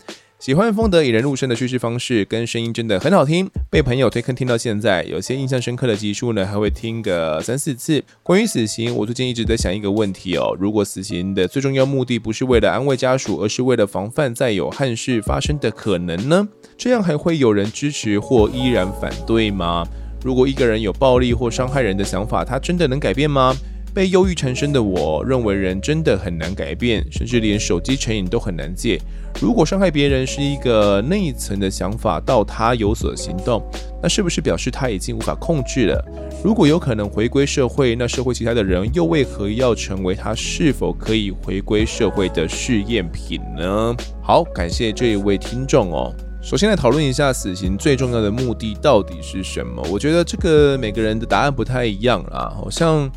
[0.44, 8.04] 喜欢风德引人入胜的叙事方式，跟声音真的很好听，被朋友推坑听到现在，有些印象深刻的集数呢，还会听个三四次。
[8.22, 16.46] 关于死刑，我最近一直在想一个问题哦，如果死刑的最重要目的不是为了安慰家属，而是为了防范再有憾事发生的可能呢？
[16.78, 19.88] 这样还会有人支持或依然反对吗？
[20.26, 23.56] 如果一个人有暴力或伤害人的想法，他真的能改变吗？
[23.94, 29.00] 被忧郁缠身的我认为人真的很难改变，甚至连手机成瘾都很难戒。
[29.40, 33.64] 如果伤害别人是一个内层的想法，到他有所行动，
[34.02, 36.04] 那是不是表示他已经无法控制了？
[36.44, 43.96] 如果有可能回归社会，那社会其他的人又为何要成为他是否可以回归社会的试验品呢？
[44.24, 46.12] 好，感谢这一位听众哦。
[46.42, 49.82] 首先来讨论一下死刑最重要的目的到底是什么？
[49.90, 52.54] 我觉得这个每个人的答案不太一样啦。
[52.56, 53.10] 好像，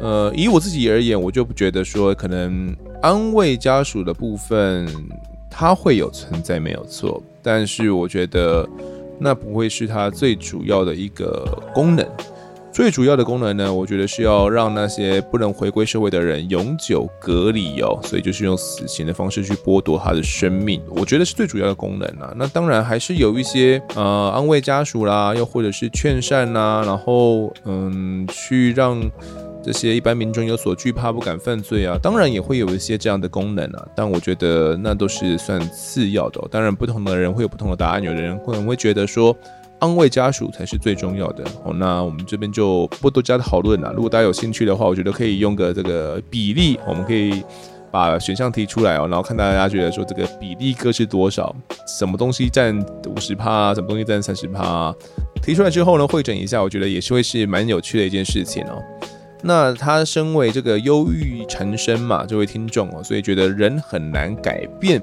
[0.00, 4.86] 呃，以我自己而言，我就不觉得说可能安慰家属的部分
[5.50, 8.68] 它会有存在没有错，但是我觉得
[9.18, 11.44] 那不会是它最主要的一个
[11.74, 12.06] 功能。
[12.70, 22.32] 最主要的功能呢，我觉得是要让那些不能回归社会的人永久隔离哦，所以就是用死刑的方式去剥夺他的生命，我觉得是最主要的功能啊。
[22.36, 29.00] 那当然还是有一些呃安慰家属啦，又或者是劝善呐，然后嗯去让
[29.62, 31.98] 这些一般民众有所惧怕，不敢犯罪啊。
[32.02, 36.48] 当然也会有一些这样的功能啊，但我觉得那都是算次要的哦。
[36.50, 39.36] 当然不同的人会有不同的答案，有的人可能会觉得说。
[39.80, 41.72] 安慰家属才是最重要的哦。
[41.72, 43.92] 那我们这边就不多加讨论了。
[43.92, 47.44] 如果大家有兴趣的话，我觉得可以用个这个比例，我们可以
[47.88, 51.54] 把选项提出来哦，然后看大家觉得说这个比例各是多少，
[51.86, 54.92] 什么东西占五十趴，什么东西占三十趴，
[55.40, 58.82] 提出来之后呢，会诊一下，我觉得也是会是蛮有趣的一件事情哦。
[59.42, 65.02] 那他身为这个忧郁缠身嘛，这位听众哦，所以觉得人很难改变。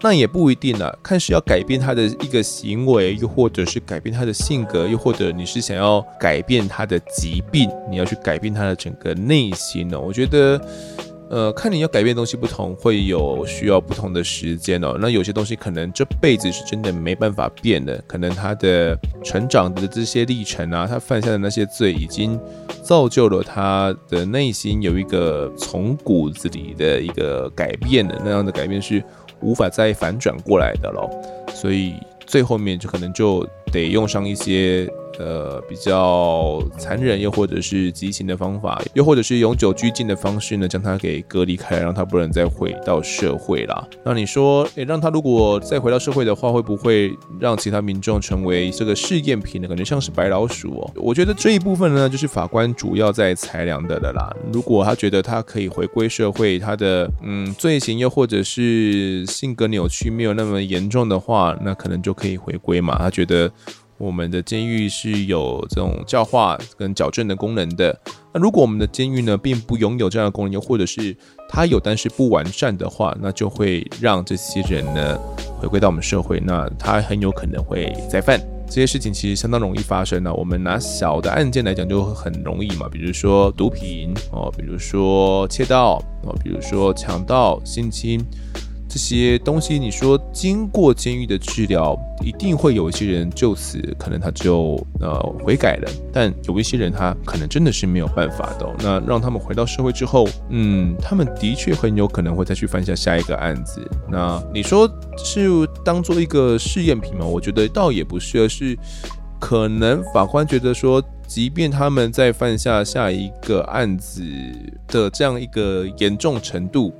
[0.00, 9.98] 那也不一定啊，看是要改变他的一个行为，又或者是改变他的性格，又或者你是想要改变他的疾病，你要去改变他的整个内心哦。
[10.00, 10.60] 我觉得，
[11.30, 14.96] 呃，看你要改变的东西不同，会有需要不同的时间哦。
[15.00, 22.40] 那有些东西可能这辈子是真的没办法变的，可能他的成长的这些历程啊，他犯下的那些罪，已经
[22.82, 29.02] 造就了他的内心有一个从骨子里的一个改变的那样的改变是。
[29.40, 31.08] 无法再反转过来的了，
[31.54, 31.94] 所以
[32.26, 34.84] 最后面就可能就得用上一些。
[35.18, 43.84] 呃，比较残忍又或者是极刑的方法，又或者是永久拘禁的方式呢，将他给隔离开，让他不能再回到社会啦。
[44.04, 49.66] 那你说，诶，让他如果再回到社会的话，会不会让其他民众成为这个试验品呢？
[49.66, 50.90] 感觉像是白老鼠哦。
[50.94, 54.32] 我觉得这一部分呢，就是法官主要在裁量的了啦。
[54.52, 62.96] 如果他觉得他可以回归社会，他的嗯罪行又或者是性格扭曲没有那么严重的话，那可能就可以回归嘛。
[62.98, 63.50] 他觉得。
[63.98, 67.98] 我们的监狱是有这种教化跟矫正的功能的。
[68.32, 71.16] 那如果我们的监狱呢，并不拥有这样的功能，又或者是
[71.48, 75.18] 它有但是不完善的话，那就会让这些人呢
[75.58, 78.40] 回归到我们社会，那他很有可能会再犯。
[78.68, 80.32] 这些事情其实相当容易发生呢。
[80.32, 88.24] 我们拿小的案件来讲就很容易嘛，比如说毒品哦，比如说窃盗哦，比如说强盗、性侵。
[88.88, 98.66] 这些东西，你说经过监狱的治疗，一定会有一些人就此可能他就呃悔改了，但有一些人他可能真的是没有办法的。
[98.78, 103.86] 那让他们回到社会之后，嗯，他们的确很有可能会再去犯下下一个案子。
[104.10, 105.48] 那你说是
[105.84, 107.26] 当做一个试验品吗？
[107.26, 108.74] 我觉得倒也不是，而是
[109.38, 114.22] 可能法官觉得说，即便他们在犯下下一个案子
[114.86, 116.90] 的这样一个严重程度。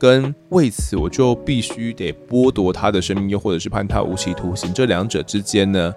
[0.00, 5.94] 跟为此我就必须得剥夺他的生命，又或者是判他无期徒刑，这两者之间呢，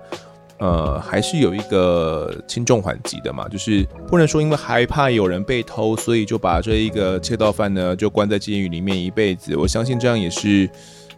[0.59, 9.55] 呃，还是有一个轻重缓急的嘛，就是不能说因为害怕有人被偷，所以就把这一个窃盗犯呢就关在监狱里面一辈子。
[9.55, 10.69] 我相信这样也是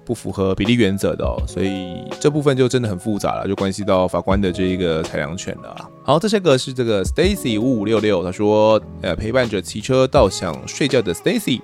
[0.05, 5.75] 不符合比例原则的哦，所以这部分就真的很复杂了，就关系到法官的这一个裁量权了。
[6.03, 11.59] 好，这些个是这个 Stacy 五五六六，他说，呃，陪伴着骑车到想睡觉的 Stacy。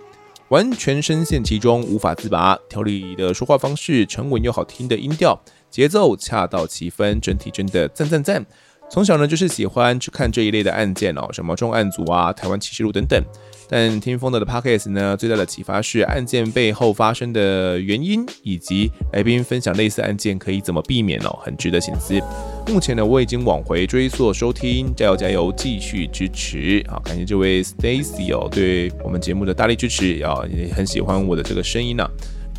[0.51, 2.59] 完全深陷其中，无法自拔。
[2.67, 8.45] 条理的说话方式，沉稳又好听的音调，节奏恰到其分，整体真的赞赞赞。
[8.91, 13.23] 从小呢就是喜欢去看这一类的案件哦，什么重案组啊、台湾启示录等等。
[13.69, 22.19] 但听风的的 Podcast 呢，最大的启发是案件背后发生的原因，以及来宾分享类似案件可以怎么避免哦，很值得省思。
[22.67, 26.83] 目前呢，我已经往回追溯收听，加油加油，继续支持。
[26.89, 30.27] 好，感谢这位 Stacy 哦，对我们节目的大力支持，也
[30.75, 32.05] 很喜欢我的这个声音呢、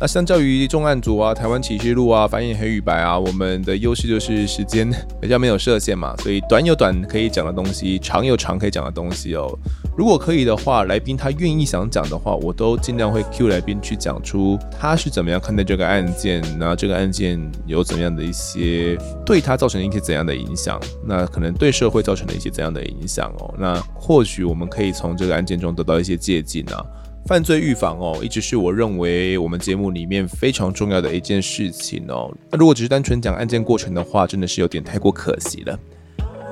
[0.03, 4.91] 那相较于重案组啊、台湾启示录啊、翻译黑与白啊，我们的优势就是时间
[5.21, 9.57] 比较没有设限嘛，所以短有短可以讲的东西，长有长可以讲的东西哦。
[9.97, 23.55] 如果可以的话，来宾他愿意想讲的话，我都尽量会 Q 来宾去讲出他是怎么样看待这个案件，那这个案件有怎样的一些对他造成一些怎样的影响，那可能对社会造成了一些怎样的影响哦。
[23.57, 26.83] 那或许我们可以从这个案件中得到一些借鉴啊。
[27.25, 32.29] 犯罪预防哦，一直是我认为我们节目里面非常重要的一件事情哦。
[32.51, 35.79] 那如果只是单纯讲案件过程的话，真的是有点太过可惜了。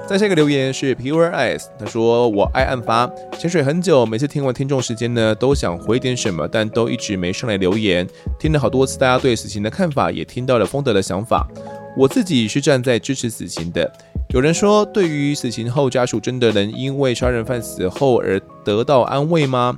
[0.07, 8.07] 再下一个留言是 Pure Eyes，他说我爱案发，潜水很久，每次听完听众时间呢，都想回点什么，但都一直没上来留言。
[8.39, 11.45] 听了好多次大家对死刑的看法，也听到了丰德的想法。
[11.97, 13.89] 我自己是站在支持死刑的。
[14.33, 19.77] 有人说，对于死刑后家属真的能因为杀人犯死后而得到安慰吗？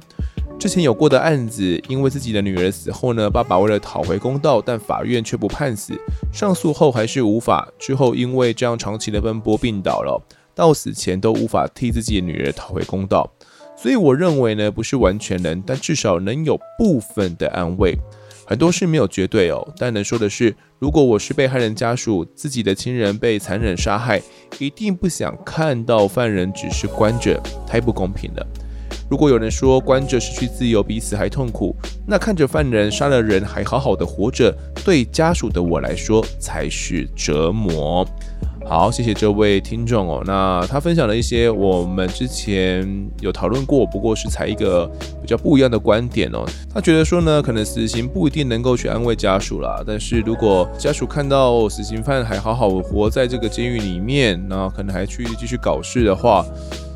[0.59, 5.93] 之前有过的案子，因为自己的女儿死后呢，爸爸为了讨回公道，但法院却不判死，
[6.31, 7.67] 上诉后还是无法。
[7.77, 10.21] 之后因为这样长期的奔波病倒了，
[10.55, 13.29] 到死前都无法替自己的女儿讨回公道。
[13.75, 17.97] 所以我认为呢，不是完全能，但至少能有部分的安慰。
[18.45, 24.21] 很多事没有绝对哦，但能说的是，如果我是被害人家属，自己的亲人被残忍杀害，
[24.59, 28.47] 一定不想看到犯人只是关着，太不公平了。
[29.13, 31.75] 如果有人说关着失去自由比死还痛苦，
[32.07, 34.51] 那看着犯人杀了人还好好的活着，
[34.83, 38.03] 对家属的我来说才是折磨。
[38.65, 40.23] 好，谢谢这位听众哦。
[40.25, 44.89] 那他分享了一些我们之前有讨论过，不过是才一个
[45.21, 46.43] 比较不一样的观点哦。
[46.73, 56.43] 他觉得说呢，可能死刑不一定能够去安慰家属啦，但是如果家属看到死刑犯还好好活在这个监狱里面，那可能还去继续搞事的话。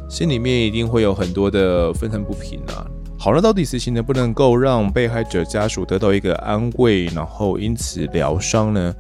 [0.09, 2.85] 心里面一定会有很多的愤恨不平啊。
[3.19, 8.95] 好了，到底死刑能不能够让被害者家属得到一个安慰，然后因此疗伤呢？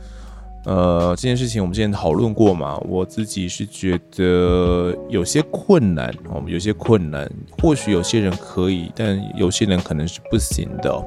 [0.65, 2.77] 呃，这件事情我们之前讨论过嘛。
[2.89, 7.29] 我自己是觉得有些困难，我们有些困难。
[7.61, 11.05] 或许有些人可以，但有些人可能是不行的。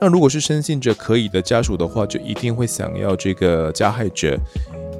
[0.00, 4.38] 那如果是深信着可以的家属的话，就一定会想要这个加害者。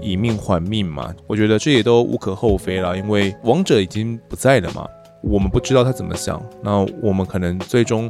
[0.06, 4.86] 以命还命嘛，我觉得这也都无可厚非了，因为王者已经不在了嘛，
[5.20, 8.08] 我们不知道他怎么想，那我们可能最终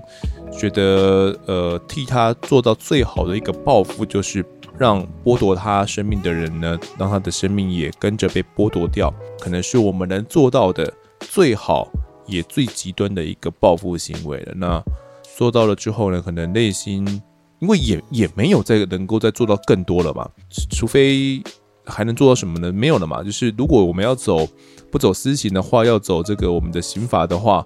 [0.52, 4.44] 觉得，呃，替他做到最好的一个报复，就是
[4.78, 11.88] 让剥夺他生命的人呢，让他的生命也跟着被剥夺掉，可能是我们能做到的最好
[12.26, 14.52] 也最极端的一个报复行为了。
[14.54, 14.82] 那
[15.34, 17.22] 做到了之后呢，可能内心
[17.60, 20.28] 因为也也没有再能够再做到更多了嘛，
[20.70, 21.42] 除非。
[21.86, 22.72] 还能做到什么呢？
[22.72, 23.22] 没有了嘛。
[23.22, 24.46] 就是如果我们要走
[24.90, 27.64] 不走私刑的话，要走这个我们的刑法的话，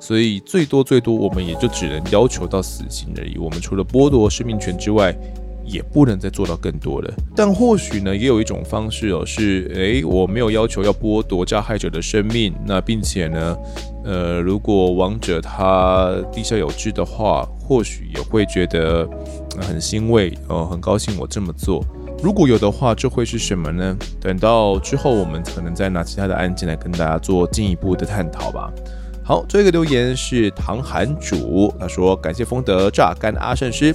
[0.00, 3.38] 所以最多最多我们也就只能要求到死刑而已。
[3.38, 5.16] 我们除了剥夺生命权之外，
[5.64, 7.12] 也不能再做到更多了。
[7.36, 13.56] 但或许呢，也有一种方式哦，是诶，我没有要求要剥夺加害者的生命，那并且呢，
[14.02, 19.06] 呃，如果亡者他地下有知的话，或许也会觉得
[19.60, 21.84] 很欣慰哦，很高兴我这么做。
[22.20, 23.96] 如果有的话，这会是什么呢？
[24.20, 28.72] 等到之后，我们可能再拿其他的案件来跟大家做进一步的探讨吧。
[29.22, 33.94] 好，这个留言是唐寒主，他说感谢丰德榨干阿善师，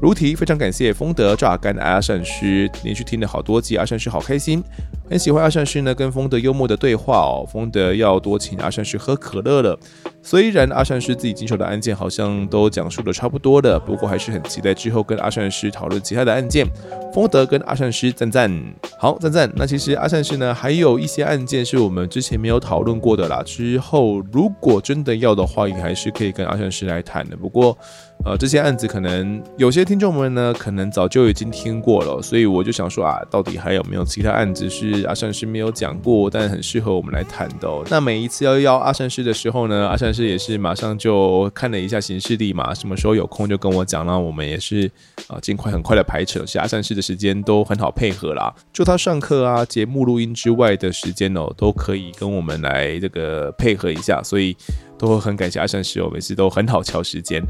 [0.00, 4.62] 如题，非常感谢丰德榨干阿善师，连续听了好多集，阿善师好开心，
[5.08, 7.46] 很喜欢阿善师呢跟丰德幽默的对话哦。
[7.46, 9.78] 丰德要多请阿善师喝可乐了。
[10.22, 16.66] 虽然阿善师自己经手的案件好像都讲述的差不多了，不过还是很期待之后跟阿善师讨论其他的案件。
[17.12, 18.50] 丰德跟阿善师赞赞，
[18.98, 19.52] 好赞赞。
[19.54, 27.36] 那其实阿善师呢还有一些案件是我们之前没有讨论过的啦，之后如果真的要的话，也还是可以跟阿善师来谈的。
[27.36, 27.76] 不过。
[28.24, 37.68] 呃，这些案子可能有些听众们呢，可能早就已经听过了，所以我就想说啊，到底还有没有其他案子是阿善师没有讲过，但很适合我们来谈的？
[37.90, 44.90] 那每一次要邀阿善师的时候呢，阿善师也是马上就看了一下行事历嘛，什么时候有空就跟我讲，那我们也是
[45.26, 54.56] 啊，尽快很快的排程，是阿善师的时间都很好配合啦，就他上课啊、节目录音之外的时间哦，都可以跟我们来这个配合一下，所以
[54.96, 57.42] 都会很感谢阿善师哦，每次都很好敲时间。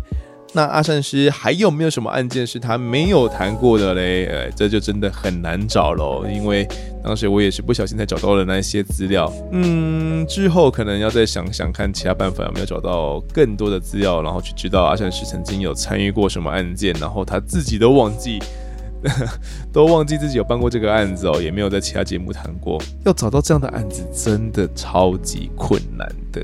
[0.57, 4.27] 那阿善师还有没有什么案件是他没有谈过的嘞？
[4.27, 6.65] 呃，这就真的很难找喽，因为
[7.03, 9.31] 当时我也是不小心才找到了那些资料。
[9.51, 18.39] 嗯，之后可能要再想想看其他办法有没有找到更多的资料，然后去知道阿善师曾经有参与过什么案件，然后他自己都忘记。
[19.73, 22.81] 都忘记自己有办过这个案子哦，也没有在其他节目谈过。
[23.05, 26.43] 要找到这样的案子，真的超级困难的。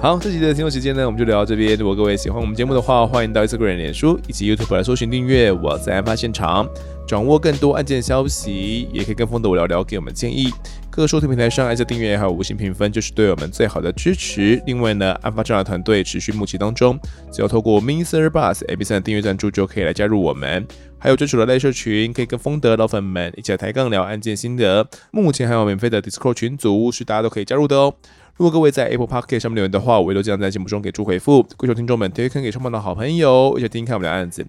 [0.00, 1.76] 好，这集的听众时间呢，我们就聊到这边。
[1.76, 5.50] 如果各位喜欢我们节目的话，欢迎到 Instagram、脸书以及 YouTube 来搜寻订阅。
[5.50, 6.68] 我在案发现场，
[7.08, 10.50] 掌握更多案件消息，也可以跟风的我聊聊，给我们建议。
[10.90, 14.62] 各个收听平台上按下订阅还有五星评分，就是对我们最好的支持。
[14.66, 16.98] 另外呢，案发侦查团队持续募集当中，
[17.30, 18.30] 只要透过 Mr.
[18.30, 20.66] Bus AP3 的订阅赞助，就可以来加入我们。
[20.98, 24.88] 还有专属的类社群，可以跟风德老粉们一起来抬杠聊案件心得。
[25.10, 27.94] 目前还有免费的 Discord 群组，是大家都可以加入的哦。
[28.36, 31.42] 如果各位在 Apple Podcast 上面留言的话，我也都将在节目中给出回复。
[31.56, 34.42] 跪求听众们推荐给上方的好朋友，一起听看我们的案子。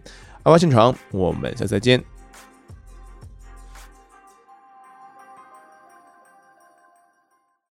[0.44, 2.17] 案发现场，我们下次再见。